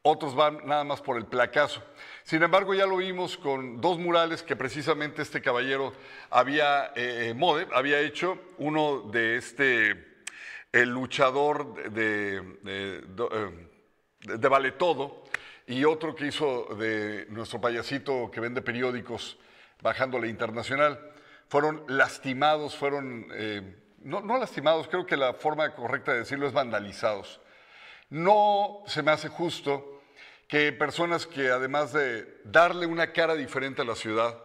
otros 0.03 0.35
van 0.35 0.67
nada 0.67 0.85
más 0.85 1.01
por 1.03 1.17
el 1.17 1.27
placazo. 1.27 1.83
Sin 2.23 2.43
embargo, 2.43 2.75
ya 2.75 2.87
lo 2.87 2.99
vimos 2.99 3.37
con 3.37 3.81
dos 3.81 3.99
murales 3.99 4.43
que 4.43 4.57
precisamente 4.57 5.23
este 5.23 5.43
caballero 5.43 5.93
había, 6.31 6.93
eh, 6.95 7.35
Mode, 7.37 7.69
había 7.73 8.01
hecho, 8.01 8.39
uno 8.59 9.01
de 9.11 9.37
este, 9.37 10.23
el 10.73 10.91
luchador 10.91 11.91
de, 11.91 12.41
de, 12.63 13.01
de, 13.03 13.29
eh, 13.33 13.69
de 14.21 14.49
Vale 14.49 14.73
Todo, 14.73 15.25
y 15.67 15.85
otro 15.85 16.15
que 16.15 16.27
hizo 16.27 16.75
de 16.79 17.27
nuestro 17.31 17.61
payasito 17.61 18.31
que 18.31 18.41
vende 18.41 18.61
periódicos, 18.63 19.39
bajándole 19.85 20.29
internacional, 20.29 20.99
fueron 21.47 21.85
lastimados, 21.89 22.75
fueron, 22.75 23.29
eh, 23.35 23.77
no, 23.99 24.23
no, 24.23 24.39
lastimados, 24.39 24.89
creo 24.89 25.05
que 25.05 25.17
la 25.17 25.35
forma 25.35 25.75
correcta 25.75 26.13
de 26.13 26.21
decirlo 26.21 26.47
es 26.47 26.55
vandalizados. 26.55 27.39
No 28.09 28.83
se 28.87 29.03
me 29.03 29.11
hace 29.11 29.29
justo 29.29 30.03
que 30.49 30.73
personas 30.73 31.27
que 31.27 31.51
además 31.51 31.93
de 31.93 32.41
darle 32.45 32.87
una 32.87 33.13
cara 33.13 33.35
diferente 33.35 33.83
a 33.83 33.85
la 33.85 33.95
ciudad, 33.95 34.39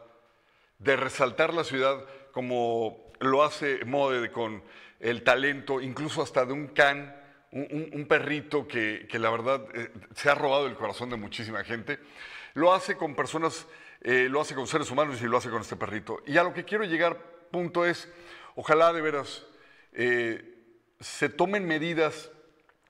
de 0.77 0.97
resaltar 0.97 1.53
la 1.53 1.63
ciudad 1.63 2.03
como 2.33 3.11
lo 3.19 3.43
hace 3.43 3.85
Mode 3.85 4.31
con 4.31 4.61
el 4.99 5.23
talento, 5.23 5.79
incluso 5.79 6.21
hasta 6.21 6.45
de 6.45 6.51
un 6.51 6.67
can, 6.67 7.15
un 7.51 8.05
perrito 8.09 8.67
que, 8.67 9.07
que, 9.09 9.17
la 9.17 9.29
verdad 9.29 9.65
eh, 9.73 9.89
se 10.15 10.29
ha 10.29 10.35
robado 10.35 10.67
el 10.67 10.75
corazón 10.75 11.09
de 11.09 11.15
muchísima 11.15 11.63
gente, 11.63 11.97
lo 12.53 12.73
hace 12.73 12.97
con 12.97 13.15
personas 13.15 13.65
eh, 14.01 14.27
lo 14.29 14.41
hace 14.41 14.55
con 14.55 14.67
seres 14.67 14.89
humanos 14.91 15.21
y 15.21 15.25
lo 15.25 15.37
hace 15.37 15.49
con 15.49 15.61
este 15.61 15.75
perrito. 15.75 16.21
Y 16.25 16.37
a 16.37 16.43
lo 16.43 16.53
que 16.53 16.65
quiero 16.65 16.83
llegar, 16.85 17.17
punto 17.51 17.85
es, 17.85 18.09
ojalá 18.55 18.93
de 18.93 19.01
veras 19.01 19.45
eh, 19.93 20.55
se 20.99 21.29
tomen 21.29 21.67
medidas 21.67 22.31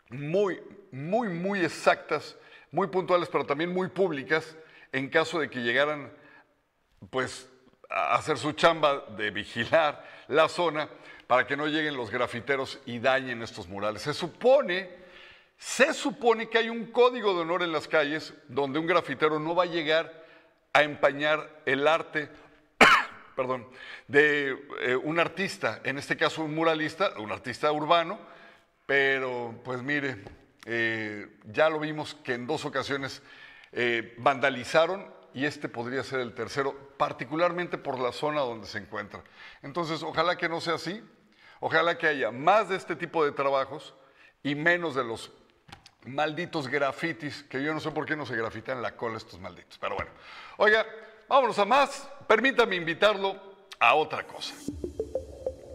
muy, 0.10 0.62
muy, 0.92 1.30
muy 1.30 1.64
exactas, 1.64 2.36
muy 2.72 2.88
puntuales, 2.88 3.30
pero 3.30 3.46
también 3.46 3.72
muy 3.72 3.88
públicas, 3.90 4.56
en 4.92 5.10
caso 5.10 5.40
de 5.40 5.50
que 5.50 5.60
llegaran, 5.60 6.12
pues, 7.10 7.48
a 7.90 8.16
hacer 8.16 8.38
su 8.38 8.52
chamba 8.54 9.06
de 9.18 9.32
vigilar 9.32 10.06
la 10.28 10.48
zona 10.48 10.90
para 11.28 11.46
que 11.46 11.58
no 11.58 11.68
lleguen 11.68 11.96
los 11.96 12.10
grafiteros 12.10 12.80
y 12.86 13.00
dañen 13.00 13.42
estos 13.42 13.68
murales. 13.68 14.02
Se 14.02 14.14
supone, 14.14 14.90
se 15.58 15.94
supone 15.94 16.50
que 16.50 16.58
hay 16.58 16.70
un 16.70 16.92
código 16.92 17.34
de 17.34 17.42
honor 17.42 17.64
en 17.64 17.72
las 17.72 17.88
calles 17.88 18.34
donde 18.48 18.80
un 18.80 18.88
grafitero 18.88 19.40
no 19.40 19.56
va 19.56 19.64
a 19.64 19.68
llegar 19.68 20.19
a 20.74 20.84
empañar 20.84 21.62
el 21.66 21.88
arte, 21.88 22.30
perdón, 23.36 23.68
de 24.08 24.58
eh, 24.82 24.96
un 24.96 25.20
artista, 25.20 25.82
en 25.84 25.98
este 25.98 26.18
caso 26.18 26.44
un 26.44 26.54
muralista, 26.56 27.14
un 27.18 27.32
artista 27.32 27.72
urbano, 27.72 28.20
pero 28.86 29.60
pues 29.64 29.82
mire, 29.82 30.24
eh, 30.66 31.28
ya 31.46 31.70
lo 31.70 31.80
vimos 31.80 32.16
que 32.16 32.34
en 32.34 32.48
dos 32.48 32.66
ocasiones 32.66 33.22
eh, 33.72 34.16
vandalizaron 34.18 35.08
y 35.34 35.46
este 35.46 35.70
podría 35.70 36.04
ser 36.04 36.20
el 36.20 36.34
tercero, 36.34 36.76
particularmente 36.98 37.78
por 37.78 38.00
la 38.00 38.12
zona 38.12 38.42
donde 38.42 38.68
se 38.68 38.80
encuentra. 38.80 39.24
Entonces, 39.62 40.02
ojalá 40.04 40.38
que 40.38 40.50
no 40.50 40.60
sea 40.60 40.76
así, 40.76 41.04
ojalá 41.60 41.98
que 41.98 42.08
haya 42.08 42.32
más 42.32 42.70
de 42.70 42.78
este 42.78 42.96
tipo 42.96 43.24
de 43.24 43.32
trabajos 43.32 43.94
y 44.44 44.56
menos 44.56 44.96
de 44.96 45.04
los 45.04 45.32
malditos 46.06 46.68
grafitis, 46.68 47.44
que 47.44 47.62
yo 47.64 47.74
no 47.74 47.80
sé 47.80 47.92
por 47.92 48.06
qué 48.06 48.16
no 48.16 48.26
se 48.26 48.36
grafitan 48.36 48.82
la 48.82 48.96
cola 48.96 49.18
estos 49.18 49.40
malditos, 49.40 49.78
pero 49.78 49.96
bueno. 49.96 50.12
Oiga, 50.62 50.86
vámonos 51.30 51.58
a 51.58 51.64
más. 51.64 52.06
Permítame 52.28 52.76
invitarlo 52.76 53.34
a 53.80 53.96
otra 53.96 54.28
cosa. 54.28 54.54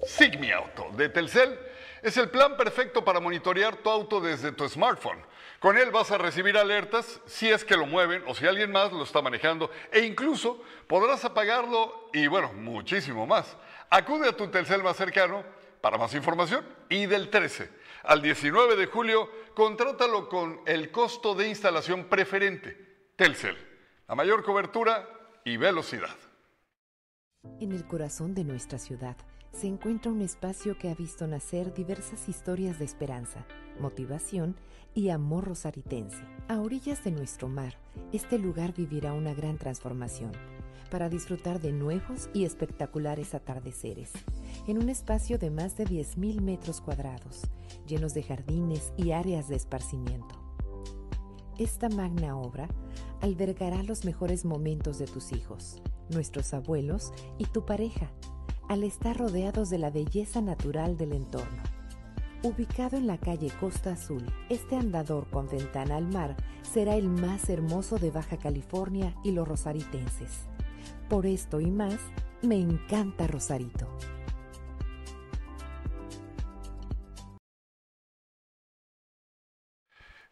Sigmi 0.06 0.52
Auto 0.52 0.90
de 0.92 1.08
Telcel 1.08 1.58
es 2.02 2.18
el 2.18 2.28
plan 2.28 2.54
perfecto 2.54 3.02
para 3.02 3.18
monitorear 3.18 3.76
tu 3.76 3.88
auto 3.88 4.20
desde 4.20 4.52
tu 4.52 4.68
smartphone. 4.68 5.24
Con 5.58 5.78
él 5.78 5.90
vas 5.90 6.10
a 6.10 6.18
recibir 6.18 6.58
alertas 6.58 7.18
si 7.24 7.50
es 7.50 7.64
que 7.64 7.78
lo 7.78 7.86
mueven 7.86 8.24
o 8.26 8.34
si 8.34 8.46
alguien 8.46 8.70
más 8.70 8.92
lo 8.92 9.04
está 9.04 9.22
manejando 9.22 9.70
e 9.90 10.00
incluso 10.00 10.62
podrás 10.86 11.24
apagarlo 11.24 12.10
y 12.12 12.26
bueno, 12.26 12.52
muchísimo 12.52 13.26
más. 13.26 13.56
Acude 13.88 14.28
a 14.28 14.36
tu 14.36 14.48
Telcel 14.48 14.82
más 14.82 14.98
cercano 14.98 15.44
para 15.80 15.96
más 15.96 16.12
información 16.12 16.62
y 16.90 17.06
del 17.06 17.30
13 17.30 17.70
al 18.02 18.20
19 18.20 18.76
de 18.76 18.84
julio 18.84 19.30
contrátalo 19.54 20.28
con 20.28 20.60
el 20.66 20.90
costo 20.90 21.34
de 21.34 21.48
instalación 21.48 22.04
preferente. 22.04 23.08
Telcel, 23.16 23.73
la 24.14 24.18
mayor 24.18 24.44
cobertura 24.44 25.08
y 25.44 25.56
velocidad. 25.56 26.16
En 27.58 27.72
el 27.72 27.84
corazón 27.84 28.32
de 28.32 28.44
nuestra 28.44 28.78
ciudad 28.78 29.16
se 29.50 29.66
encuentra 29.66 30.12
un 30.12 30.20
espacio 30.20 30.78
que 30.78 30.88
ha 30.88 30.94
visto 30.94 31.26
nacer 31.26 31.74
diversas 31.74 32.28
historias 32.28 32.78
de 32.78 32.84
esperanza, 32.84 33.44
motivación 33.80 34.54
y 34.94 35.08
amor 35.08 35.48
rosaritense. 35.48 36.22
A 36.46 36.60
orillas 36.60 37.02
de 37.02 37.10
nuestro 37.10 37.48
mar, 37.48 37.74
este 38.12 38.38
lugar 38.38 38.72
vivirá 38.72 39.12
una 39.14 39.34
gran 39.34 39.58
transformación 39.58 40.30
para 40.92 41.08
disfrutar 41.08 41.60
de 41.60 41.72
nuevos 41.72 42.30
y 42.32 42.44
espectaculares 42.44 43.34
atardeceres, 43.34 44.12
en 44.68 44.78
un 44.78 44.90
espacio 44.90 45.38
de 45.38 45.50
más 45.50 45.76
de 45.76 45.86
10.000 45.86 46.40
metros 46.40 46.80
cuadrados, 46.80 47.48
llenos 47.84 48.14
de 48.14 48.22
jardines 48.22 48.92
y 48.96 49.10
áreas 49.10 49.48
de 49.48 49.56
esparcimiento. 49.56 50.36
Esta 51.58 51.88
magna 51.88 52.36
obra 52.36 52.68
albergará 53.24 53.82
los 53.82 54.04
mejores 54.04 54.44
momentos 54.44 54.98
de 54.98 55.06
tus 55.06 55.32
hijos, 55.32 55.80
nuestros 56.10 56.52
abuelos 56.52 57.10
y 57.38 57.46
tu 57.46 57.64
pareja, 57.64 58.10
al 58.68 58.84
estar 58.84 59.16
rodeados 59.16 59.70
de 59.70 59.78
la 59.78 59.88
belleza 59.88 60.42
natural 60.42 60.98
del 60.98 61.14
entorno. 61.14 61.62
Ubicado 62.42 62.98
en 62.98 63.06
la 63.06 63.16
calle 63.16 63.50
Costa 63.58 63.92
Azul, 63.92 64.26
este 64.50 64.76
andador 64.76 65.26
con 65.30 65.48
ventana 65.48 65.96
al 65.96 66.06
mar 66.06 66.36
será 66.60 66.96
el 66.96 67.08
más 67.08 67.48
hermoso 67.48 67.96
de 67.96 68.10
Baja 68.10 68.36
California 68.36 69.14
y 69.24 69.30
los 69.30 69.48
rosaritenses. 69.48 70.42
Por 71.08 71.24
esto 71.24 71.60
y 71.60 71.70
más, 71.70 71.98
me 72.42 72.60
encanta 72.60 73.26
Rosarito. 73.26 73.88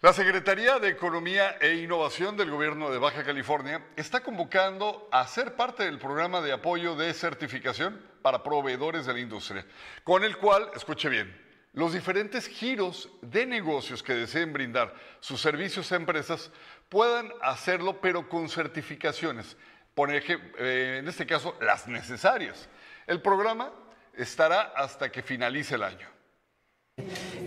La 0.02 0.12
Secretaría 0.12 0.80
de 0.80 0.88
Economía 0.88 1.58
e 1.60 1.76
Innovación 1.76 2.36
del 2.36 2.50
Gobierno 2.50 2.90
de 2.90 2.98
Baja 2.98 3.22
California 3.22 3.86
está 3.94 4.18
convocando 4.18 5.08
a 5.12 5.24
ser 5.28 5.54
parte 5.54 5.84
del 5.84 6.00
programa 6.00 6.40
de 6.40 6.50
apoyo 6.50 6.96
de 6.96 7.14
certificación 7.14 8.04
para 8.20 8.42
proveedores 8.42 9.06
de 9.06 9.12
la 9.12 9.20
industria, 9.20 9.64
con 10.02 10.24
el 10.24 10.38
cual, 10.38 10.68
escuche 10.74 11.08
bien, 11.08 11.32
los 11.72 11.92
diferentes 11.92 12.48
giros 12.48 13.10
de 13.20 13.46
negocios 13.46 14.02
que 14.02 14.14
deseen 14.14 14.52
brindar 14.52 14.92
sus 15.20 15.40
servicios 15.40 15.92
a 15.92 15.96
empresas 15.96 16.50
puedan 16.88 17.30
hacerlo, 17.40 18.00
pero 18.00 18.28
con 18.28 18.48
certificaciones, 18.48 19.56
por 19.94 20.12
ejemplo, 20.12 20.50
eh, 20.58 20.96
en 20.98 21.06
este 21.06 21.26
caso, 21.26 21.56
las 21.60 21.86
necesarias. 21.86 22.68
El 23.06 23.22
programa 23.22 23.72
estará 24.14 24.62
hasta 24.74 25.12
que 25.12 25.22
finalice 25.22 25.76
el 25.76 25.84
año. 25.84 26.11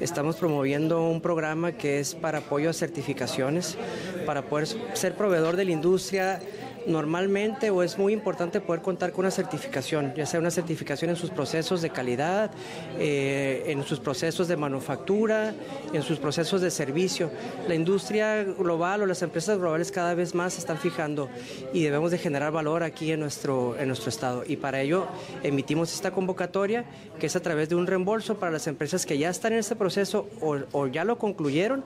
Estamos 0.02 0.38
promoviendo 0.38 1.08
un 1.08 1.22
programa 1.22 1.74
que 1.74 2.00
es 2.00 2.16
para 2.16 2.40
apoyo 2.40 2.72
a 2.72 2.74
certificaciones, 2.74 3.78
para 4.26 4.42
poder 4.42 4.68
ser 4.94 5.16
proveedor 5.16 5.56
de 5.56 5.66
la 5.66 5.72
industria 5.72 6.40
normalmente 6.88 7.70
o 7.70 7.84
es 7.84 7.98
muy 7.98 8.14
importante 8.14 8.62
poder 8.62 8.82
contar 8.82 9.12
con 9.12 9.26
una 9.26 9.32
certificación, 9.32 10.14
ya 10.16 10.26
sea 10.26 10.40
una 10.40 10.52
certificación 10.52 11.10
en 11.10 11.16
sus 11.16 11.30
procesos 11.30 11.82
de 11.82 11.90
calidad, 11.90 12.52
eh, 13.00 13.64
en 13.68 13.84
sus 13.84 14.00
procesos 14.00 14.48
de 14.48 14.58
manufactura, 14.58 15.54
en 15.94 16.02
sus 16.02 16.20
procesos 16.20 16.62
de 16.62 16.72
servicio. 16.72 17.32
La 17.68 17.76
industria 17.76 18.44
global 18.44 19.02
o 19.02 19.06
las 19.06 19.22
empresas 19.22 19.58
globales 19.58 19.92
cada 19.92 20.14
vez 20.14 20.36
más 20.36 20.54
se 20.54 20.60
están 20.60 20.78
fijando 20.78 21.30
y 21.74 21.84
debemos 21.84 22.12
de 22.12 22.18
generar 22.18 22.52
valor 22.52 22.84
aquí 22.84 23.12
en 23.12 23.20
nuestro, 23.20 23.78
en 23.78 23.88
nuestro 23.88 24.10
estado. 24.10 24.44
Y 24.46 24.58
para 24.58 24.82
ello 24.82 25.08
emitimos 25.44 25.94
esta 25.94 26.12
convocatoria 26.12 26.86
que 27.20 27.28
es 27.28 27.36
a 27.36 27.40
través 27.40 27.70
de 27.70 27.76
un 27.76 27.88
reembolso 27.88 28.38
para 28.38 28.52
las 28.52 28.68
empresas 28.68 29.06
que 29.06 29.18
ya 29.18 29.30
están 29.30 29.54
en 29.54 29.60
este 29.60 29.76
proceso 29.76 30.28
o, 30.42 30.58
o 30.72 30.88
ya 30.88 31.04
lo 31.04 31.18
concluyeron 31.18 31.84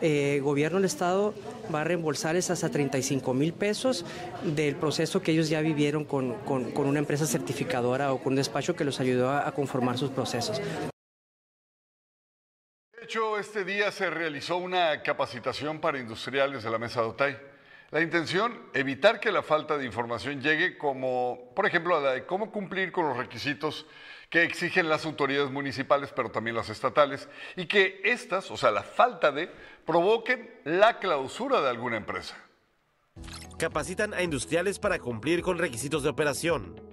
eh, 0.00 0.40
gobierno 0.42 0.78
del 0.78 0.86
Estado 0.86 1.34
va 1.72 1.82
a 1.82 1.84
reembolsarles 1.84 2.50
hasta 2.50 2.70
35 2.70 3.34
mil 3.34 3.52
pesos 3.52 4.04
del 4.42 4.76
proceso 4.76 5.22
que 5.22 5.32
ellos 5.32 5.48
ya 5.48 5.60
vivieron 5.60 6.04
con, 6.04 6.36
una 6.74 6.98
empresa 6.98 7.26
certificadora 7.26 8.12
o 8.12 8.18
con 8.18 8.32
un 8.32 8.36
despacho 8.36 8.74
que 8.74 8.84
los 8.84 9.00
ayudó 9.00 9.30
a, 9.30 9.50
conformar 9.52 9.98
sus 9.98 10.10
procesos. 10.10 10.60
De 12.92 13.04
hecho, 13.04 13.38
este 13.38 13.64
día 13.64 13.90
se 13.90 14.08
realizó 14.08 14.56
una 14.56 15.02
capacitación 15.02 15.80
para 15.80 15.98
industriales 15.98 16.62
de 16.62 16.70
la 16.70 16.78
Mesa 16.78 17.02
de 17.02 17.06
Otay. 17.08 17.36
La 17.90 18.00
intención, 18.00 18.56
evitar 18.72 19.18
que 19.18 19.32
la 19.32 19.42
falta 19.42 19.76
de 19.76 19.84
información 19.84 20.40
llegue 20.40 20.78
como, 20.78 21.52
por 21.56 21.66
ejemplo, 21.66 21.96
a 21.96 22.00
la 22.00 22.12
de 22.12 22.24
cómo 22.24 22.52
cumplir 22.52 22.92
con 22.92 23.08
los 23.08 23.16
requisitos 23.16 23.86
que 24.30 24.44
exigen 24.44 24.88
las 24.88 25.04
autoridades 25.04 25.50
municipales, 25.50 26.12
pero 26.14 26.30
también 26.30 26.56
las 26.56 26.70
estatales, 26.70 27.28
y 27.56 27.66
que 27.66 28.00
estas, 28.04 28.50
o 28.50 28.56
sea, 28.56 28.70
la 28.70 28.84
falta 28.84 29.32
de, 29.32 29.50
provoquen 29.84 30.54
la 30.64 31.00
clausura 31.00 31.60
de 31.60 31.68
alguna 31.68 31.96
empresa. 31.96 32.36
Capacitan 33.58 34.14
a 34.14 34.22
industriales 34.22 34.78
para 34.78 35.00
cumplir 35.00 35.42
con 35.42 35.58
requisitos 35.58 36.04
de 36.04 36.08
operación. 36.08 36.89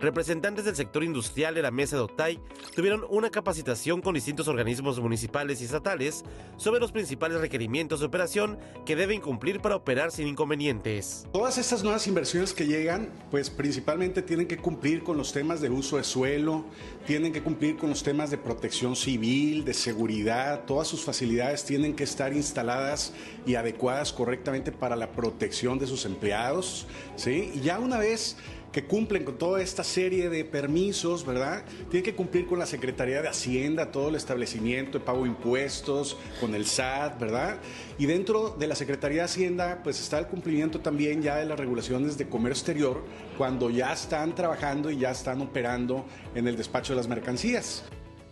Representantes 0.00 0.64
del 0.64 0.76
sector 0.76 1.02
industrial 1.02 1.56
de 1.56 1.62
la 1.62 1.72
Mesa 1.72 1.96
de 1.96 2.02
Otay 2.02 2.38
tuvieron 2.76 3.04
una 3.10 3.30
capacitación 3.30 4.00
con 4.00 4.14
distintos 4.14 4.46
organismos 4.46 5.00
municipales 5.00 5.60
y 5.60 5.64
estatales 5.64 6.24
sobre 6.56 6.78
los 6.78 6.92
principales 6.92 7.40
requerimientos 7.40 7.98
de 7.98 8.06
operación 8.06 8.58
que 8.86 8.94
deben 8.94 9.20
cumplir 9.20 9.60
para 9.60 9.74
operar 9.74 10.12
sin 10.12 10.28
inconvenientes. 10.28 11.26
Todas 11.32 11.58
estas 11.58 11.82
nuevas 11.82 12.06
inversiones 12.06 12.52
que 12.52 12.66
llegan, 12.66 13.10
pues 13.32 13.50
principalmente 13.50 14.22
tienen 14.22 14.46
que 14.46 14.58
cumplir 14.58 15.02
con 15.02 15.16
los 15.16 15.32
temas 15.32 15.60
de 15.60 15.68
uso 15.68 15.96
de 15.96 16.04
suelo, 16.04 16.64
tienen 17.04 17.32
que 17.32 17.42
cumplir 17.42 17.76
con 17.76 17.90
los 17.90 18.04
temas 18.04 18.30
de 18.30 18.38
protección 18.38 18.94
civil, 18.94 19.64
de 19.64 19.74
seguridad, 19.74 20.64
todas 20.64 20.86
sus 20.86 21.04
facilidades 21.04 21.64
tienen 21.64 21.96
que 21.96 22.04
estar 22.04 22.32
instaladas 22.32 23.12
y 23.46 23.56
adecuadas 23.56 24.12
correctamente 24.12 24.70
para 24.70 24.94
la 24.94 25.10
protección 25.10 25.76
de 25.80 25.88
sus 25.88 26.04
empleados, 26.04 26.86
¿sí? 27.16 27.50
Y 27.54 27.60
ya 27.62 27.80
una 27.80 27.98
vez 27.98 28.36
que 28.72 28.84
cumplen 28.84 29.24
con 29.24 29.38
toda 29.38 29.62
esta 29.62 29.82
serie 29.82 30.28
de 30.28 30.44
permisos, 30.44 31.24
¿verdad? 31.24 31.64
Tienen 31.90 32.04
que 32.04 32.14
cumplir 32.14 32.46
con 32.46 32.58
la 32.58 32.66
Secretaría 32.66 33.22
de 33.22 33.28
Hacienda, 33.28 33.90
todo 33.90 34.08
el 34.08 34.14
establecimiento 34.14 34.98
de 34.98 35.04
pago 35.04 35.22
de 35.22 35.28
impuestos, 35.28 36.16
con 36.40 36.54
el 36.54 36.66
SAT, 36.66 37.18
¿verdad? 37.18 37.58
Y 37.98 38.06
dentro 38.06 38.50
de 38.50 38.66
la 38.66 38.74
Secretaría 38.74 39.18
de 39.18 39.24
Hacienda, 39.24 39.80
pues 39.82 40.00
está 40.00 40.18
el 40.18 40.26
cumplimiento 40.26 40.80
también 40.80 41.22
ya 41.22 41.36
de 41.36 41.46
las 41.46 41.58
regulaciones 41.58 42.18
de 42.18 42.28
comercio 42.28 42.48
exterior, 42.58 43.04
cuando 43.36 43.70
ya 43.70 43.92
están 43.92 44.34
trabajando 44.34 44.90
y 44.90 44.98
ya 44.98 45.10
están 45.10 45.40
operando 45.40 46.04
en 46.34 46.48
el 46.48 46.56
despacho 46.56 46.92
de 46.92 46.96
las 46.96 47.08
mercancías. 47.08 47.84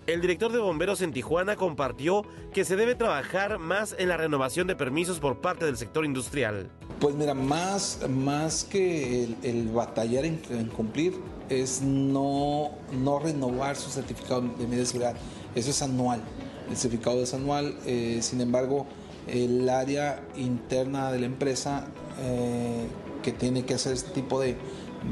El 0.07 0.21
director 0.21 0.53
de 0.53 0.61
bomberos 0.61 1.01
en 1.01 1.13
Tijuana 1.13 1.57
compartió 1.57 2.25
que 2.53 2.65
se 2.65 2.77
debe 2.77 2.95
trabajar 2.95 3.59
más 3.59 3.97
en 3.99 4.09
la 4.09 4.17
renovación 4.17 4.69
de 4.69 4.77
permisos 4.77 5.19
por 5.19 5.41
parte 5.41 5.65
del 5.65 5.77
sector 5.77 6.05
industrial. 6.05 6.71
Pues 7.01 7.17
mira, 7.17 7.35
más, 7.35 7.99
más 8.09 8.63
que 8.63 9.25
el, 9.43 9.69
batallar 9.71 10.25
en, 10.25 10.39
cumplir 10.69 11.15
es 11.49 11.83
no, 11.83 12.71
no 12.93 13.19
renovar 13.19 13.75
su 13.75 13.91
certificado 13.91 14.43
de 14.43 14.67
medida 14.69 14.83
de 14.83 14.87
seguridad. 14.87 15.17
Eso 15.57 15.71
es 15.71 15.83
anual. 15.83 16.23
El 16.71 16.77
certificado 16.77 17.21
es 17.21 17.35
anual. 17.35 17.77
Eh, 17.85 18.21
sin 18.23 18.41
embargo, 18.41 18.87
el 19.27 19.69
área 19.69 20.23
interna 20.37 21.11
de 21.11 21.19
la 21.19 21.27
empresa 21.27 21.89
eh, 22.21 22.87
que 23.25 23.33
tiene 23.33 23.65
que 23.65 23.75
hacer 23.75 23.95
este 23.95 24.13
tipo 24.13 24.41
de, 24.41 24.57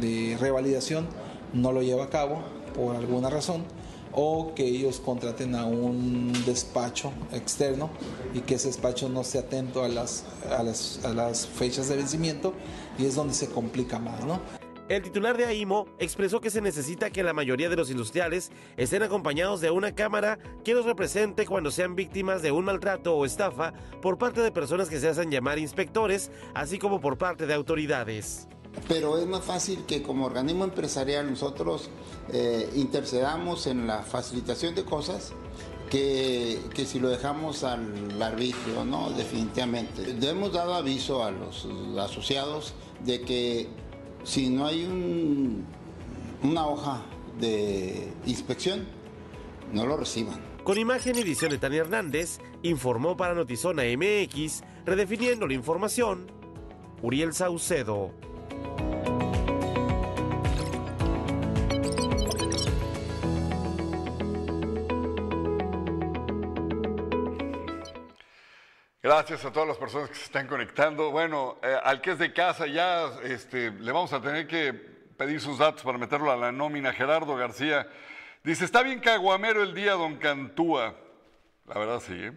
de 0.01 0.37
revalidación 0.39 1.09
no 1.53 1.73
lo 1.73 1.83
lleva 1.83 2.05
a 2.05 2.11
cabo 2.11 2.45
por 2.77 2.95
alguna 2.95 3.29
razón 3.29 3.65
o 4.15 4.55
que 4.55 4.65
ellos 4.65 5.01
contraten 5.01 5.55
a 5.55 5.65
un 5.67 6.33
despacho 6.45 7.13
externo 7.33 7.91
y 8.33 8.41
que 8.41 8.55
ese 8.55 8.69
despacho 8.69 9.09
no 9.09 9.23
esté 9.23 9.39
atento 9.39 9.83
a 9.85 9.89
las, 9.89 11.49
fechas 11.55 11.89
de 11.89 11.97
vencimiento 11.97 12.55
y 12.99 13.07
es 13.07 13.15
donde 13.15 13.35
se 13.35 13.49
complica 13.49 13.99
más, 13.99 14.25
¿no? 14.25 14.41
El 14.87 15.01
titular 15.01 15.35
de 15.39 15.47
AIMO 15.47 15.87
expresó 15.99 16.43
que 16.43 16.51
se 16.51 16.61
necesita 16.61 17.09
que 17.09 17.23
la 17.23 17.33
mayoría 17.33 17.71
de 17.71 17.77
los 17.77 17.91
industriales 17.91 18.53
estén 18.77 19.03
acompañados 19.03 19.63
de 19.63 19.71
una 19.71 19.95
cámara 19.95 20.39
que 20.63 20.75
los 20.75 20.85
represente 20.85 21.47
cuando 21.47 21.71
sean 21.71 21.95
víctimas 21.97 22.43
de 22.43 22.53
un 22.53 22.67
maltrato 22.67 23.17
o 23.17 23.25
estafa 23.25 23.73
por 24.03 24.19
parte 24.19 24.43
de 24.43 24.53
personas 24.53 24.91
que 24.91 25.01
se 25.01 25.09
hacen 25.09 25.31
llamar 25.31 25.59
inspectores, 25.59 26.31
así 26.53 26.79
como 26.79 27.01
por 27.01 27.17
parte 27.17 27.47
de 27.47 27.55
autoridades 27.55 28.47
pero 28.89 29.19
es 29.19 29.27
más 29.27 29.45
fácil 29.45 29.85
que 29.87 30.03
como 30.03 30.27
organismo 30.27 30.65
empresarial 30.65 31.31
nosotros 31.31 31.89
eh, 32.33 32.71
intercedamos 32.75 33.67
en 33.67 33.87
la 33.87 34.03
facilitación 34.03 34.75
de 34.75 34.85
cosas 34.85 35.33
que, 35.91 36.59
que, 36.75 36.85
si 36.87 36.99
lo 36.99 37.09
dejamos 37.09 37.63
al 37.63 38.21
arbitrio, 38.21 38.85
¿no? 38.85 39.11
Definitivamente. 39.11 40.17
Hemos 40.29 40.53
dado 40.53 40.75
aviso 40.75 41.23
a 41.23 41.31
los 41.31 41.69
asociados 42.01 42.75
de 43.05 43.21
que 43.21 43.69
si 44.25 44.49
no 44.49 44.67
hay 44.67 44.85
un, 44.85 45.65
una 46.43 46.67
hoja 46.67 47.03
de 47.39 48.13
inspección, 48.27 48.87
no 49.73 49.87
lo 49.87 49.97
reciban. 49.97 50.41
Con 50.65 50.79
imagen 50.79 51.17
y 51.17 51.21
edición 51.21 51.51
de 51.51 51.59
Tania 51.59 51.83
Hernández, 51.83 52.39
informó 52.63 53.17
para 53.17 53.35
Notizona 53.35 53.83
MX, 53.83 54.63
redefiniendo 54.87 55.47
la 55.47 55.55
información, 55.55 56.27
Uriel 57.03 57.35
Saucedo. 57.35 58.13
Gracias 69.17 69.45
a 69.45 69.53
todas 69.53 69.69
las 69.69 69.79
personas 69.79 70.09
que 70.09 70.17
se 70.17 70.25
están 70.25 70.49
conectando. 70.49 71.13
Bueno, 71.13 71.59
eh, 71.63 71.79
al 71.85 72.01
que 72.01 72.11
es 72.11 72.19
de 72.19 72.33
casa 72.33 72.67
ya 72.67 73.13
este, 73.23 73.71
le 73.71 73.93
vamos 73.93 74.13
a 74.13 74.21
tener 74.21 74.49
que 74.49 74.73
pedir 74.73 75.41
sus 75.41 75.57
datos 75.57 75.85
para 75.85 75.97
meterlo 75.97 76.33
a 76.33 76.37
la 76.37 76.51
nómina. 76.51 76.93
Gerardo 76.93 77.37
García 77.37 77.87
dice, 78.43 78.65
está 78.65 78.83
bien 78.83 78.99
caguamero 78.99 79.63
el 79.63 79.73
día, 79.73 79.93
don 79.93 80.17
Cantúa. 80.17 80.97
La 81.67 81.79
verdad 81.79 82.01
sí, 82.01 82.13
¿eh? 82.13 82.33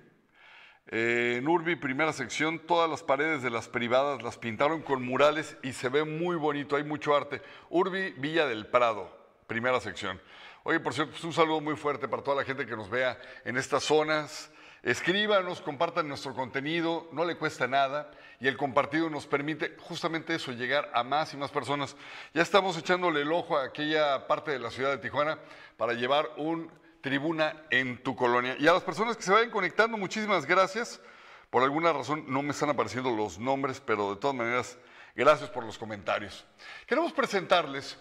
Eh, 0.89 1.37
en 1.39 1.47
Urbi, 1.47 1.77
primera 1.77 2.13
sección, 2.13 2.59
todas 2.59 2.87
las 2.87 3.01
paredes 3.01 3.41
de 3.41 3.49
las 3.49 3.67
privadas 3.67 4.21
las 4.21 4.37
pintaron 4.37 4.83
con 4.83 5.03
murales 5.03 5.57
y 5.63 5.73
se 5.73 5.89
ve 5.89 6.03
muy 6.03 6.35
bonito, 6.35 6.75
hay 6.75 6.83
mucho 6.83 7.15
arte. 7.15 7.41
Urbi, 7.71 8.11
Villa 8.17 8.45
del 8.45 8.67
Prado, 8.67 9.09
primera 9.47 9.79
sección. 9.79 10.21
Oye, 10.61 10.79
por 10.79 10.93
cierto, 10.93 11.13
pues 11.13 11.23
un 11.23 11.33
saludo 11.33 11.59
muy 11.59 11.75
fuerte 11.75 12.07
para 12.07 12.21
toda 12.21 12.37
la 12.37 12.43
gente 12.43 12.67
que 12.67 12.75
nos 12.75 12.87
vea 12.87 13.19
en 13.45 13.57
estas 13.57 13.83
zonas. 13.83 14.51
Escríbanos, 14.87 15.59
compartan 15.59 16.07
nuestro 16.07 16.33
contenido, 16.33 17.09
no 17.11 17.25
le 17.25 17.35
cuesta 17.35 17.67
nada 17.67 18.09
y 18.39 18.47
el 18.47 18.55
compartido 18.55 19.09
nos 19.09 19.27
permite 19.27 19.75
justamente 19.81 20.33
eso, 20.33 20.53
llegar 20.53 20.89
a 20.93 21.03
más 21.03 21.33
y 21.33 21.35
más 21.35 21.51
personas. 21.51 21.97
Ya 22.33 22.41
estamos 22.41 22.77
echándole 22.77 23.23
el 23.23 23.33
ojo 23.33 23.57
a 23.57 23.65
aquella 23.65 24.27
parte 24.27 24.51
de 24.51 24.59
la 24.59 24.71
ciudad 24.71 24.91
de 24.91 24.99
Tijuana 24.99 25.39
para 25.75 25.91
llevar 25.91 26.29
un 26.37 26.71
tribuna 27.01 27.63
en 27.69 28.01
tu 28.01 28.15
colonia. 28.15 28.55
Y 28.59 28.67
a 28.69 28.71
las 28.71 28.83
personas 28.83 29.17
que 29.17 29.23
se 29.23 29.31
vayan 29.33 29.49
conectando, 29.49 29.97
muchísimas 29.97 30.45
gracias. 30.45 31.01
Por 31.49 31.63
alguna 31.63 31.91
razón 31.91 32.23
no 32.25 32.41
me 32.41 32.51
están 32.51 32.69
apareciendo 32.69 33.13
los 33.13 33.37
nombres, 33.37 33.81
pero 33.81 34.11
de 34.11 34.21
todas 34.21 34.37
maneras, 34.37 34.77
gracias 35.17 35.49
por 35.49 35.65
los 35.65 35.77
comentarios. 35.77 36.45
Queremos 36.85 37.11
presentarles 37.11 37.97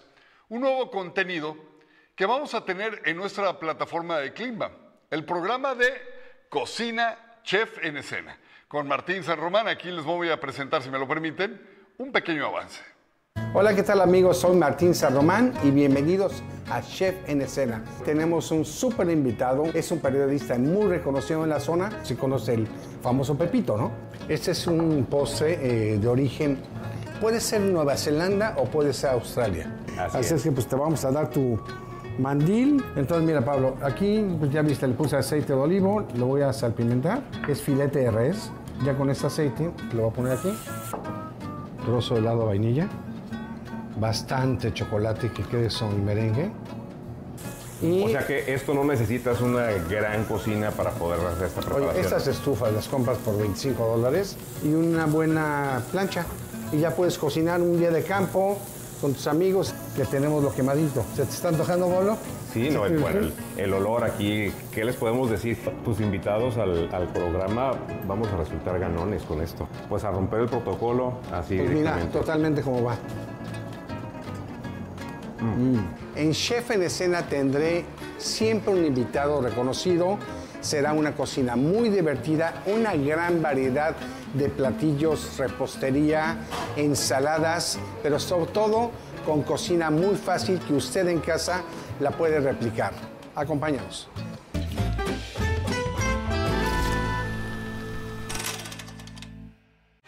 un 0.49 0.61
nuevo 0.61 0.89
contenido 0.93 1.57
que 2.15 2.27
vamos 2.27 2.55
a 2.55 2.65
tener 2.65 3.03
en 3.07 3.17
nuestra 3.17 3.59
plataforma 3.59 4.19
de 4.19 4.33
Climba, 4.33 4.71
el 5.11 5.25
programa 5.25 5.75
de 5.75 6.16
Cocina 6.49 7.41
Chef 7.43 7.79
en 7.83 7.97
Escena. 7.97 8.39
Con 8.69 8.87
Martín 8.87 9.23
San 9.23 9.39
Román, 9.39 9.69
aquí 9.69 9.91
les 9.91 10.05
voy 10.05 10.31
a 10.31 10.39
presentar, 10.39 10.83
si 10.83 10.91
me 10.91 10.99
lo 10.99 11.09
permiten, 11.09 11.61
un 11.99 12.13
pequeño 12.13 12.47
avance. 12.47 12.81
Hola, 13.53 13.75
¿qué 13.75 13.83
tal 13.83 14.01
amigos? 14.01 14.39
Soy 14.39 14.57
Martín 14.57 14.95
San 14.95 15.15
Román 15.15 15.53
y 15.63 15.71
bienvenidos 15.71 16.43
a 16.71 16.83
Chef 16.83 17.15
en 17.29 17.43
Escena. 17.43 17.85
Tenemos 18.05 18.51
un 18.51 18.65
súper 18.65 19.11
invitado, 19.11 19.65
es 19.75 19.91
un 19.91 20.01
periodista 20.01 20.57
muy 20.59 20.87
reconocido 20.87 21.43
en 21.43 21.51
la 21.51 21.61
zona, 21.61 22.05
se 22.05 22.17
conoce 22.17 22.55
el 22.55 22.67
famoso 23.03 23.37
Pepito, 23.37 23.77
¿no? 23.77 23.93
Este 24.29 24.53
es 24.53 24.67
un 24.67 25.07
postre 25.07 25.59
eh, 25.61 25.99
de 25.99 26.09
origen, 26.09 26.59
puede 27.21 27.41
ser 27.41 27.61
Nueva 27.61 27.97
Zelanda 27.97 28.55
o 28.59 28.65
puede 28.65 28.93
ser 28.93 29.11
Australia. 29.11 29.73
Así, 29.99 30.35
es. 30.35 30.43
que 30.43 30.53
pues 30.53 30.67
te 30.67 30.77
vamos 30.77 31.05
a 31.05 31.11
dar 31.11 31.31
tu, 31.31 31.59
mandil. 32.19 32.85
Entonces, 32.97 33.27
mira, 33.27 33.45
Pablo, 33.45 33.77
aquí 33.83 34.25
pues, 34.39 34.51
ya 34.51 34.63
viste, 34.63 34.87
le 34.87 34.95
puse 34.95 35.17
aceite 35.17 35.53
de 35.53 35.59
olivo, 35.59 36.07
lo 36.17 36.27
voy 36.27 36.43
a 36.43 36.53
salpimentar. 36.53 37.23
Es 37.49 37.63
filete 37.63 38.01
de 38.01 38.11
res. 38.11 38.51
Ya 38.85 38.95
con 38.97 39.09
este 39.09 39.27
aceite 39.27 39.71
lo 39.93 40.03
voy 40.03 40.11
a 40.11 40.15
poner 40.15 40.33
aquí. 40.33 40.53
Trozo 41.85 42.15
de 42.15 42.21
helado 42.21 42.41
de 42.41 42.47
vainilla. 42.47 42.89
Bastante 43.99 44.73
chocolate 44.75 45.31
que 45.31 45.43
quede 45.45 45.71
son 45.71 46.05
merengue. 46.05 46.51
O 47.83 48.09
sea 48.09 48.27
que 48.27 48.55
esto 48.55 48.73
no 48.73 48.85
necesitas 48.85 49.41
una 49.43 49.67
gran 49.71 50.25
cocina 50.25 50.71
para 50.71 50.91
poder 50.93 51.21
hacer 51.21 51.47
esta 51.47 51.61
preparación. 51.61 51.91
Oye, 51.91 52.01
estas 52.01 52.27
estufas 52.27 52.73
las 52.73 52.89
compras 52.89 53.19
por 53.19 53.39
25 53.39 53.87
dólares 53.87 54.37
y 54.65 54.73
una 54.73 55.07
buena 55.07 55.83
plancha. 55.93 56.25
Y 56.73 56.79
ya 56.79 56.91
puedes 56.95 57.19
cocinar 57.19 57.61
un 57.61 57.79
día 57.79 57.91
de 57.91 58.03
campo 58.03 58.59
con 59.01 59.13
tus 59.13 59.27
amigos 59.27 59.75
que 59.95 60.05
tenemos 60.05 60.43
lo 60.43 60.53
quemadito. 60.53 61.05
¿Se 61.15 61.25
te 61.25 61.31
está 61.31 61.49
antojando, 61.49 61.89
Bolo? 61.89 62.17
Sí, 62.53 62.71
no, 62.71 62.87
el, 62.87 62.99
bueno, 62.99 63.21
el, 63.21 63.33
el 63.57 63.73
olor 63.75 64.05
aquí, 64.05 64.51
¿qué 64.73 64.85
les 64.85 64.97
podemos 64.97 65.31
decir? 65.31 65.59
Tus 65.85 66.01
invitados 66.01 66.57
al, 66.57 66.89
al 66.95 67.09
programa 67.13 67.73
vamos 68.07 68.29
a 68.29 68.37
resultar 68.37 68.79
ganones 68.79 69.23
con 69.23 69.41
esto. 69.43 69.69
Pues 69.89 70.05
a 70.05 70.11
romper 70.11 70.41
el 70.41 70.49
protocolo 70.49 71.15
así 71.33 71.57
Pues 71.57 71.71
mira, 71.71 71.99
totalmente 72.11 72.63
como 72.63 72.83
va. 72.83 72.97
Mm. 75.41 76.19
En 76.19 76.33
Chef 76.33 76.71
en 76.71 76.83
Escena 76.83 77.23
tendré 77.29 77.85
siempre 78.19 78.73
un 78.73 78.85
invitado 78.85 79.41
reconocido. 79.41 80.19
Será 80.67 80.93
una 80.93 81.15
cocina 81.15 81.55
muy 81.55 81.91
divertida, 81.91 82.65
una 82.67 82.97
gran 82.97 83.41
variedad 83.41 83.95
de 84.35 84.49
platillos, 84.49 85.39
repostería, 85.39 86.39
ensaladas, 86.75 87.79
pero 88.03 88.19
sobre 88.19 88.51
todo 88.51 88.91
con 89.25 89.45
cocina 89.45 89.93
muy 89.93 90.17
fácil 90.17 90.59
que 90.59 90.75
usted 90.75 91.07
en 91.07 91.21
casa 91.21 91.63
la 92.01 92.11
puede 92.11 92.41
replicar. 92.41 92.91
Acompáñanos. 93.37 94.09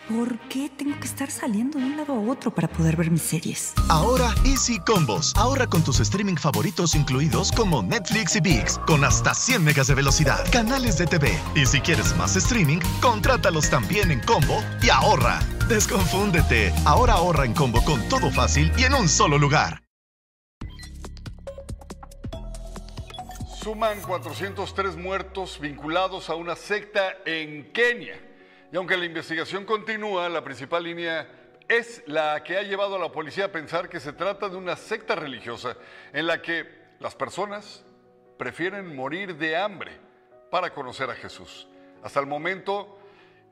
¿Por 0.08 0.38
qué 0.48 0.70
tengo 0.74 0.98
que 0.98 1.06
estar 1.06 1.30
saliendo 1.30 1.78
de 1.78 1.84
un 1.84 1.98
lado 1.98 2.14
a 2.14 2.18
otro 2.18 2.50
para 2.50 2.66
poder 2.66 2.96
ver 2.96 3.10
mis 3.10 3.20
series? 3.20 3.74
Ahora 3.90 4.34
Easy 4.46 4.78
Combos. 4.78 5.34
Ahorra 5.36 5.66
con 5.66 5.84
tus 5.84 6.00
streaming 6.00 6.36
favoritos 6.36 6.94
incluidos 6.94 7.52
como 7.52 7.82
Netflix 7.82 8.34
y 8.36 8.40
VIX 8.40 8.78
con 8.86 9.04
hasta 9.04 9.34
100 9.34 9.62
megas 9.62 9.88
de 9.88 9.94
velocidad, 9.96 10.50
canales 10.50 10.96
de 10.96 11.06
TV. 11.06 11.38
Y 11.54 11.66
si 11.66 11.80
quieres 11.80 12.16
más 12.16 12.36
streaming, 12.36 12.78
contrátalos 13.02 13.68
también 13.68 14.10
en 14.10 14.20
combo 14.20 14.62
y 14.82 14.88
ahorra. 14.88 15.40
Desconfúndete. 15.68 16.72
Ahora 16.86 17.12
ahorra 17.14 17.44
en 17.44 17.52
combo 17.52 17.84
con 17.84 18.00
todo 18.08 18.30
fácil 18.30 18.72
y 18.78 18.84
en 18.84 18.94
un 18.94 19.10
solo 19.10 19.36
lugar. 19.36 19.82
Suman 23.62 24.00
403 24.00 24.96
muertos 24.96 25.60
vinculados 25.60 26.30
a 26.30 26.34
una 26.34 26.56
secta 26.56 27.18
en 27.26 27.70
Kenia. 27.74 28.27
Y 28.70 28.76
aunque 28.76 28.96
la 28.96 29.06
investigación 29.06 29.64
continúa, 29.64 30.28
la 30.28 30.44
principal 30.44 30.84
línea 30.84 31.26
es 31.68 32.02
la 32.06 32.42
que 32.44 32.58
ha 32.58 32.62
llevado 32.62 32.96
a 32.96 32.98
la 32.98 33.10
policía 33.10 33.46
a 33.46 33.52
pensar 33.52 33.88
que 33.88 34.00
se 34.00 34.12
trata 34.12 34.48
de 34.48 34.56
una 34.56 34.76
secta 34.76 35.14
religiosa 35.14 35.76
en 36.12 36.26
la 36.26 36.42
que 36.42 36.66
las 37.00 37.14
personas 37.14 37.84
prefieren 38.36 38.94
morir 38.94 39.36
de 39.36 39.56
hambre 39.56 39.92
para 40.50 40.72
conocer 40.72 41.10
a 41.10 41.14
Jesús. 41.14 41.66
Hasta 42.02 42.20
el 42.20 42.26
momento, 42.26 42.98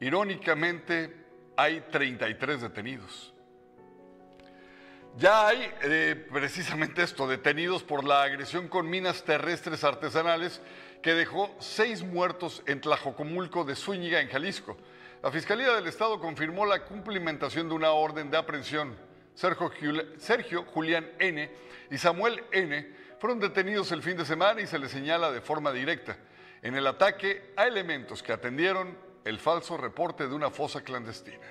irónicamente, 0.01 1.15
hay 1.57 1.81
33 1.91 2.61
detenidos. 2.61 3.33
Ya 5.17 5.49
hay 5.49 5.71
eh, 5.83 6.27
precisamente 6.31 7.03
esto, 7.03 7.27
detenidos 7.27 7.83
por 7.83 8.05
la 8.05 8.23
agresión 8.23 8.69
con 8.69 8.91
minas 8.91 9.25
terrestres 9.25 9.83
artesanales 9.83 10.61
que 11.03 11.15
dejó 11.15 11.55
seis 11.59 12.03
muertos 12.03 12.63
en 12.67 12.83
Tlajocomulco 12.83 13.65
de 13.65 13.77
Zúñiga, 13.77 14.21
en 14.21 14.29
Jalisco. 14.29 14.77
La 15.23 15.31
Fiscalía 15.31 15.73
del 15.75 15.87
Estado 15.87 16.21
confirmó 16.21 16.67
la 16.67 16.85
cumplimentación 16.85 17.69
de 17.69 17.75
una 17.75 17.91
orden 17.93 18.31
de 18.31 18.37
aprehensión. 18.37 18.97
Sergio, 19.35 19.71
Jul- 19.71 20.19
Sergio 20.19 20.65
Julián 20.65 21.11
N. 21.19 21.51
y 21.91 21.99
Samuel 21.99 22.45
N. 22.53 22.95
fueron 23.19 23.41
detenidos 23.41 23.91
el 23.93 24.03
fin 24.03 24.17
de 24.17 24.25
semana 24.25 24.61
y 24.61 24.67
se 24.67 24.79
les 24.79 24.91
señala 24.91 25.31
de 25.33 25.41
forma 25.41 25.73
directa 25.73 26.17
en 26.63 26.75
el 26.75 26.87
ataque 26.87 27.53
a 27.57 27.67
elementos 27.67 28.23
que 28.23 28.33
atendieron 28.33 28.97
el 29.25 29.39
falso 29.39 29.77
reporte 29.77 30.29
de 30.29 30.35
una 30.35 30.51
fosa 30.51 30.83
clandestina. 30.83 31.47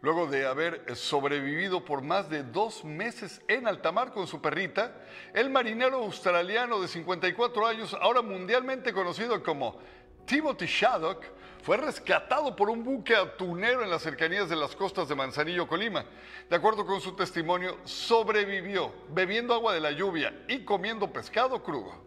Luego 0.00 0.26
de 0.26 0.46
haber 0.46 0.96
sobrevivido 0.96 1.84
por 1.84 2.02
más 2.02 2.28
de 2.28 2.42
dos 2.42 2.84
meses 2.84 3.40
en 3.46 3.68
alta 3.68 3.92
mar 3.92 4.12
con 4.12 4.26
su 4.26 4.40
perrita, 4.40 4.96
el 5.32 5.48
marinero 5.48 5.98
australiano 5.98 6.80
de 6.80 6.88
54 6.88 7.66
años, 7.66 7.96
ahora 8.00 8.20
mundialmente 8.20 8.92
conocido 8.92 9.42
como 9.44 9.78
Timothy 10.26 10.66
Shaddock, 10.66 11.24
fue 11.62 11.76
rescatado 11.76 12.56
por 12.56 12.68
un 12.68 12.82
buque 12.82 13.14
atunero 13.14 13.84
en 13.84 13.90
las 13.90 14.02
cercanías 14.02 14.48
de 14.48 14.56
las 14.56 14.74
costas 14.74 15.08
de 15.08 15.14
Manzanillo, 15.14 15.68
Colima. 15.68 16.04
De 16.50 16.56
acuerdo 16.56 16.84
con 16.84 17.00
su 17.00 17.14
testimonio, 17.14 17.78
sobrevivió 17.84 18.92
bebiendo 19.10 19.54
agua 19.54 19.72
de 19.72 19.80
la 19.80 19.92
lluvia 19.92 20.34
y 20.48 20.64
comiendo 20.64 21.12
pescado 21.12 21.62
crudo. 21.62 22.02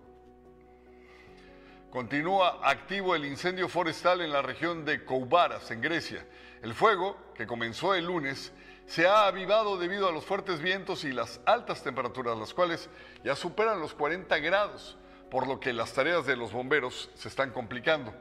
Continúa 1.89 2.59
activo 2.69 3.15
el 3.15 3.23
incendio 3.23 3.69
forestal 3.69 4.19
en 4.19 4.33
la 4.33 4.41
región 4.41 4.83
de 4.83 5.05
Koubaras, 5.05 5.71
en 5.71 5.79
Grecia. 5.79 6.27
El 6.61 6.73
fuego, 6.73 7.15
que 7.33 7.47
comenzó 7.47 7.95
el 7.95 8.05
lunes, 8.05 8.51
se 8.87 9.07
ha 9.07 9.25
avivado 9.25 9.77
debido 9.77 10.09
a 10.09 10.11
los 10.11 10.25
fuertes 10.25 10.61
vientos 10.61 11.05
y 11.05 11.13
las 11.13 11.39
altas 11.45 11.81
temperaturas, 11.81 12.37
las 12.37 12.53
cuales 12.53 12.89
ya 13.23 13.37
superan 13.37 13.79
los 13.79 13.93
40 13.93 14.37
grados, 14.39 14.97
por 15.31 15.47
lo 15.47 15.61
que 15.61 15.71
las 15.71 15.93
tareas 15.93 16.25
de 16.25 16.35
los 16.35 16.51
bomberos 16.51 17.09
se 17.15 17.29
están 17.29 17.51
complicando. 17.51 18.13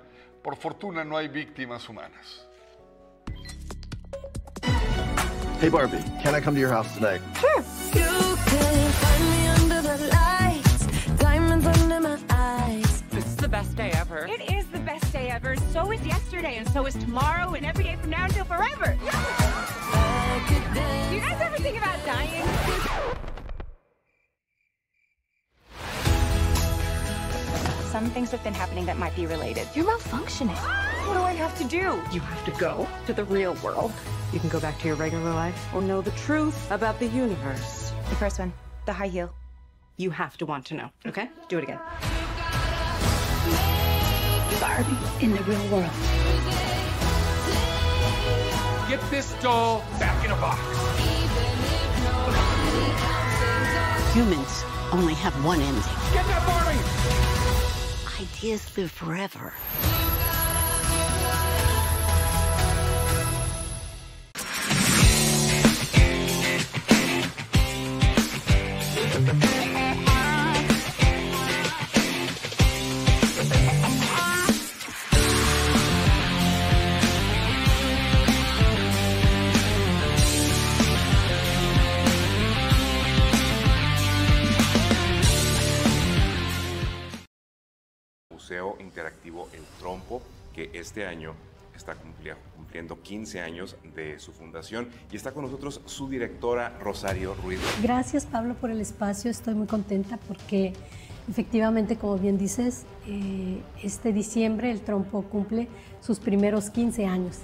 Por 0.45 0.55
fortuna 0.57 1.05
no 1.05 1.17
hay 1.17 1.27
víctimas 1.27 1.89
humanas. 1.89 2.45
Hey 5.59 5.71
Barbie, 5.71 6.05
can 6.23 6.35
I 6.35 6.41
come 6.43 6.55
to 6.55 6.61
your 6.61 6.69
house 6.69 6.95
tonight? 6.95 7.23
Sure. 7.41 7.65
You 7.95 8.37
can 8.45 8.93
find 8.93 9.31
me 9.31 9.49
under 9.49 9.81
the 9.81 9.97
lights, 10.11 10.87
diamonds 11.17 11.67
under 11.67 11.99
my 11.99 12.19
eyes. 12.29 13.03
This 13.11 13.25
is 13.25 13.37
the 13.37 13.49
best 13.49 13.75
day 13.75 13.91
ever. 13.95 14.27
It 14.27 14.43
is 14.53 14.67
the 14.67 14.81
best 14.81 15.11
day 15.15 15.31
ever. 15.31 15.57
So 15.73 15.91
is 15.93 16.07
yesterday, 16.07 16.59
and 16.59 16.69
so 16.69 16.85
is 16.85 16.95
tomorrow, 16.95 17.55
and 17.55 17.65
every 17.65 17.85
day 17.85 17.97
from 17.97 18.11
now 18.11 18.27
until 18.27 18.45
forever. 18.45 18.99
Do 21.09 21.15
you 21.15 21.23
guys 21.23 21.41
ever 21.41 21.57
think 21.57 21.79
about 21.79 22.05
dying? 22.05 22.45
Some 28.05 28.13
things 28.13 28.31
have 28.33 28.45
been 28.45 28.53
happening 28.53 28.85
that 28.85 28.99
might 28.99 29.17
be 29.17 29.25
related. 29.25 29.67
You're 29.75 29.87
malfunctioning. 29.87 30.59
What 31.09 31.15
do 31.15 31.23
I 31.23 31.33
have 31.33 31.57
to 31.57 31.65
do? 31.65 32.03
You 32.13 32.21
have 32.21 32.45
to 32.45 32.51
go 32.61 32.87
to 33.07 33.15
the 33.15 33.25
real 33.25 33.55
world. 33.65 33.93
You 34.31 34.41
can 34.41 34.51
go 34.51 34.61
back 34.61 34.79
to 34.81 34.89
your 34.89 34.97
regular 34.97 35.33
life 35.33 35.75
or 35.75 35.81
know 35.81 36.03
the 36.03 36.11
truth 36.11 36.71
about 36.71 36.99
the 36.99 37.07
universe. 37.07 37.95
The 38.11 38.17
first 38.17 38.39
one, 38.39 38.53
the 38.85 38.93
high 38.93 39.07
heel. 39.07 39.33
You 39.97 40.11
have 40.11 40.37
to 40.37 40.45
want 40.45 40.67
to 40.67 40.75
know, 40.75 40.91
okay? 41.07 41.31
Do 41.49 41.57
it 41.57 41.65
again. 41.65 41.79
Barbie 44.61 45.25
in 45.25 45.31
the 45.31 45.43
real 45.45 45.67
world. 45.71 45.91
Get 48.87 49.01
this 49.11 49.33
doll 49.41 49.79
back 49.99 50.23
in 50.27 50.31
a 50.31 50.37
box. 50.37 50.61
Humans 54.13 54.63
only 54.93 55.15
have 55.15 55.33
one 55.43 55.63
ending. 55.63 55.83
Get 56.13 56.27
that 56.27 56.45
Barbie! 56.47 57.34
Ideas 58.25 58.75
live 58.79 58.91
forever. 58.91 59.53
Este 90.95 91.07
año 91.07 91.35
está 91.75 91.97
cumpliendo 92.57 93.03
15 93.03 93.41
años 93.41 93.75
de 93.97 94.21
su 94.21 94.31
fundación 94.31 94.89
y 95.11 95.17
está 95.17 95.33
con 95.33 95.43
nosotros 95.43 95.81
su 95.87 96.09
directora 96.09 96.79
Rosario 96.79 97.35
Ruiz. 97.43 97.59
Gracias 97.83 98.27
Pablo 98.27 98.55
por 98.55 98.71
el 98.71 98.81
espacio, 98.81 99.29
estoy 99.29 99.57
muy 99.57 99.67
contenta 99.67 100.21
porque 100.29 100.73
efectivamente, 101.29 101.97
como 101.97 102.17
bien 102.17 102.39
dices, 102.39 102.85
eh, 103.09 103.61
este 103.83 104.13
diciembre 104.13 104.71
el 104.71 104.83
trompo 104.83 105.23
cumple 105.23 105.67
sus 106.01 106.21
primeros 106.21 106.71
15 106.71 107.07
años. 107.07 107.39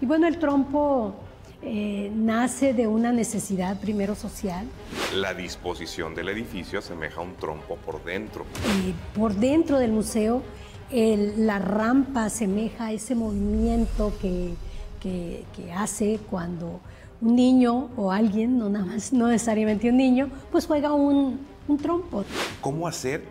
Y 0.00 0.06
bueno, 0.06 0.26
el 0.26 0.40
trompo 0.40 1.14
eh, 1.62 2.10
nace 2.12 2.74
de 2.74 2.88
una 2.88 3.12
necesidad 3.12 3.80
primero 3.80 4.16
social. 4.16 4.66
La 5.14 5.32
disposición 5.32 6.12
del 6.12 6.28
edificio 6.30 6.80
asemeja 6.80 7.20
a 7.20 7.22
un 7.22 7.36
trompo 7.36 7.76
por 7.76 8.02
dentro. 8.02 8.42
Eh, 8.42 8.94
por 9.14 9.32
dentro 9.34 9.78
del 9.78 9.92
museo, 9.92 10.42
el- 10.90 11.46
la 11.46 11.58
rampa 11.58 12.24
asemeja 12.26 12.86
a 12.86 12.92
ese 12.92 13.14
movimiento 13.14 14.12
que, 14.20 14.54
que- 15.00 15.44
que 15.54 15.72
hace 15.72 16.18
cuando 16.30 16.80
un 17.20 17.34
niño 17.36 17.90
o 17.96 18.12
alguien, 18.12 18.58
no, 18.58 18.68
nada 18.68 18.86
más, 18.86 19.12
no 19.12 19.28
necesariamente 19.28 19.90
un 19.90 19.96
niño, 19.96 20.30
pues 20.52 20.66
juega 20.66 20.92
un, 20.92 21.40
un 21.66 21.78
trompo. 21.78 22.24
¿Cómo 22.60 22.86
hacer 22.88 23.24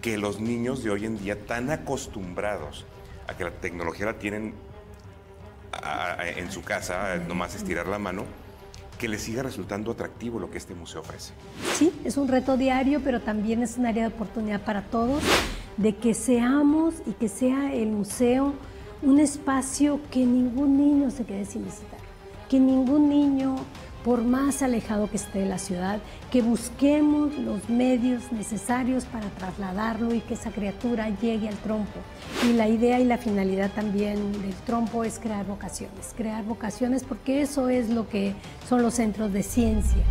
que 0.00 0.16
los 0.18 0.40
niños 0.40 0.82
de 0.82 0.90
hoy 0.90 1.04
en 1.06 1.18
día, 1.18 1.44
tan 1.46 1.70
acostumbrados 1.70 2.84
a 3.28 3.34
que 3.36 3.44
la 3.44 3.50
tecnología 3.50 4.06
la 4.06 4.18
tienen 4.18 4.54
a- 5.72 6.12
a- 6.20 6.28
en 6.28 6.50
su 6.50 6.62
casa, 6.62 7.16
nomás 7.28 7.54
estirar 7.54 7.86
la 7.86 7.98
mano, 7.98 8.24
que 8.98 9.08
les 9.08 9.22
siga 9.22 9.42
resultando 9.42 9.90
atractivo 9.92 10.38
lo 10.38 10.50
que 10.50 10.58
este 10.58 10.74
museo 10.74 11.00
ofrece? 11.00 11.32
Sí, 11.74 11.92
es 12.04 12.16
un 12.16 12.28
reto 12.28 12.56
diario, 12.56 13.00
pero 13.02 13.20
también 13.20 13.62
es 13.62 13.76
un 13.78 13.86
área 13.86 14.08
de 14.08 14.14
oportunidad 14.14 14.60
para 14.60 14.82
todos, 14.82 15.22
de 15.76 15.96
que 15.96 16.14
seamos 16.14 16.94
y 17.06 17.12
que 17.12 17.28
sea 17.28 17.72
el 17.74 17.88
museo 17.88 18.54
un 19.02 19.18
espacio 19.18 20.00
que 20.10 20.24
ningún 20.24 20.76
niño 20.76 21.10
se 21.10 21.24
quede 21.24 21.44
sin 21.44 21.64
visitar, 21.64 21.98
que 22.48 22.60
ningún 22.60 23.08
niño, 23.08 23.56
por 24.04 24.22
más 24.22 24.62
alejado 24.62 25.10
que 25.10 25.16
esté 25.16 25.40
de 25.40 25.46
la 25.46 25.58
ciudad, 25.58 25.98
que 26.30 26.40
busquemos 26.40 27.36
los 27.36 27.68
medios 27.68 28.30
necesarios 28.30 29.04
para 29.04 29.28
trasladarlo 29.30 30.14
y 30.14 30.20
que 30.20 30.34
esa 30.34 30.50
criatura 30.50 31.08
llegue 31.20 31.48
al 31.48 31.56
trompo. 31.56 31.98
Y 32.44 32.52
la 32.52 32.68
idea 32.68 33.00
y 33.00 33.04
la 33.04 33.18
finalidad 33.18 33.70
también 33.72 34.32
del 34.32 34.54
trompo 34.66 35.02
es 35.02 35.18
crear 35.18 35.46
vocaciones, 35.46 36.14
crear 36.16 36.44
vocaciones 36.44 37.02
porque 37.02 37.42
eso 37.42 37.68
es 37.68 37.90
lo 37.90 38.08
que 38.08 38.34
son 38.68 38.82
los 38.82 38.94
centros 38.94 39.32
de 39.32 39.42
ciencia. 39.42 40.02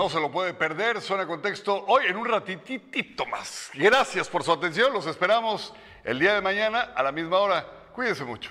No 0.00 0.08
se 0.08 0.18
lo 0.18 0.30
puede 0.30 0.54
perder, 0.54 0.98
suena 1.02 1.26
contexto 1.26 1.84
hoy 1.86 2.06
en 2.06 2.16
un 2.16 2.24
ratitito 2.26 3.26
más. 3.26 3.68
Gracias 3.74 4.30
por 4.30 4.42
su 4.42 4.50
atención, 4.50 4.94
los 4.94 5.04
esperamos 5.04 5.74
el 6.04 6.18
día 6.18 6.32
de 6.32 6.40
mañana 6.40 6.92
a 6.94 7.02
la 7.02 7.12
misma 7.12 7.36
hora. 7.36 7.66
Cuídense 7.92 8.24
mucho. 8.24 8.50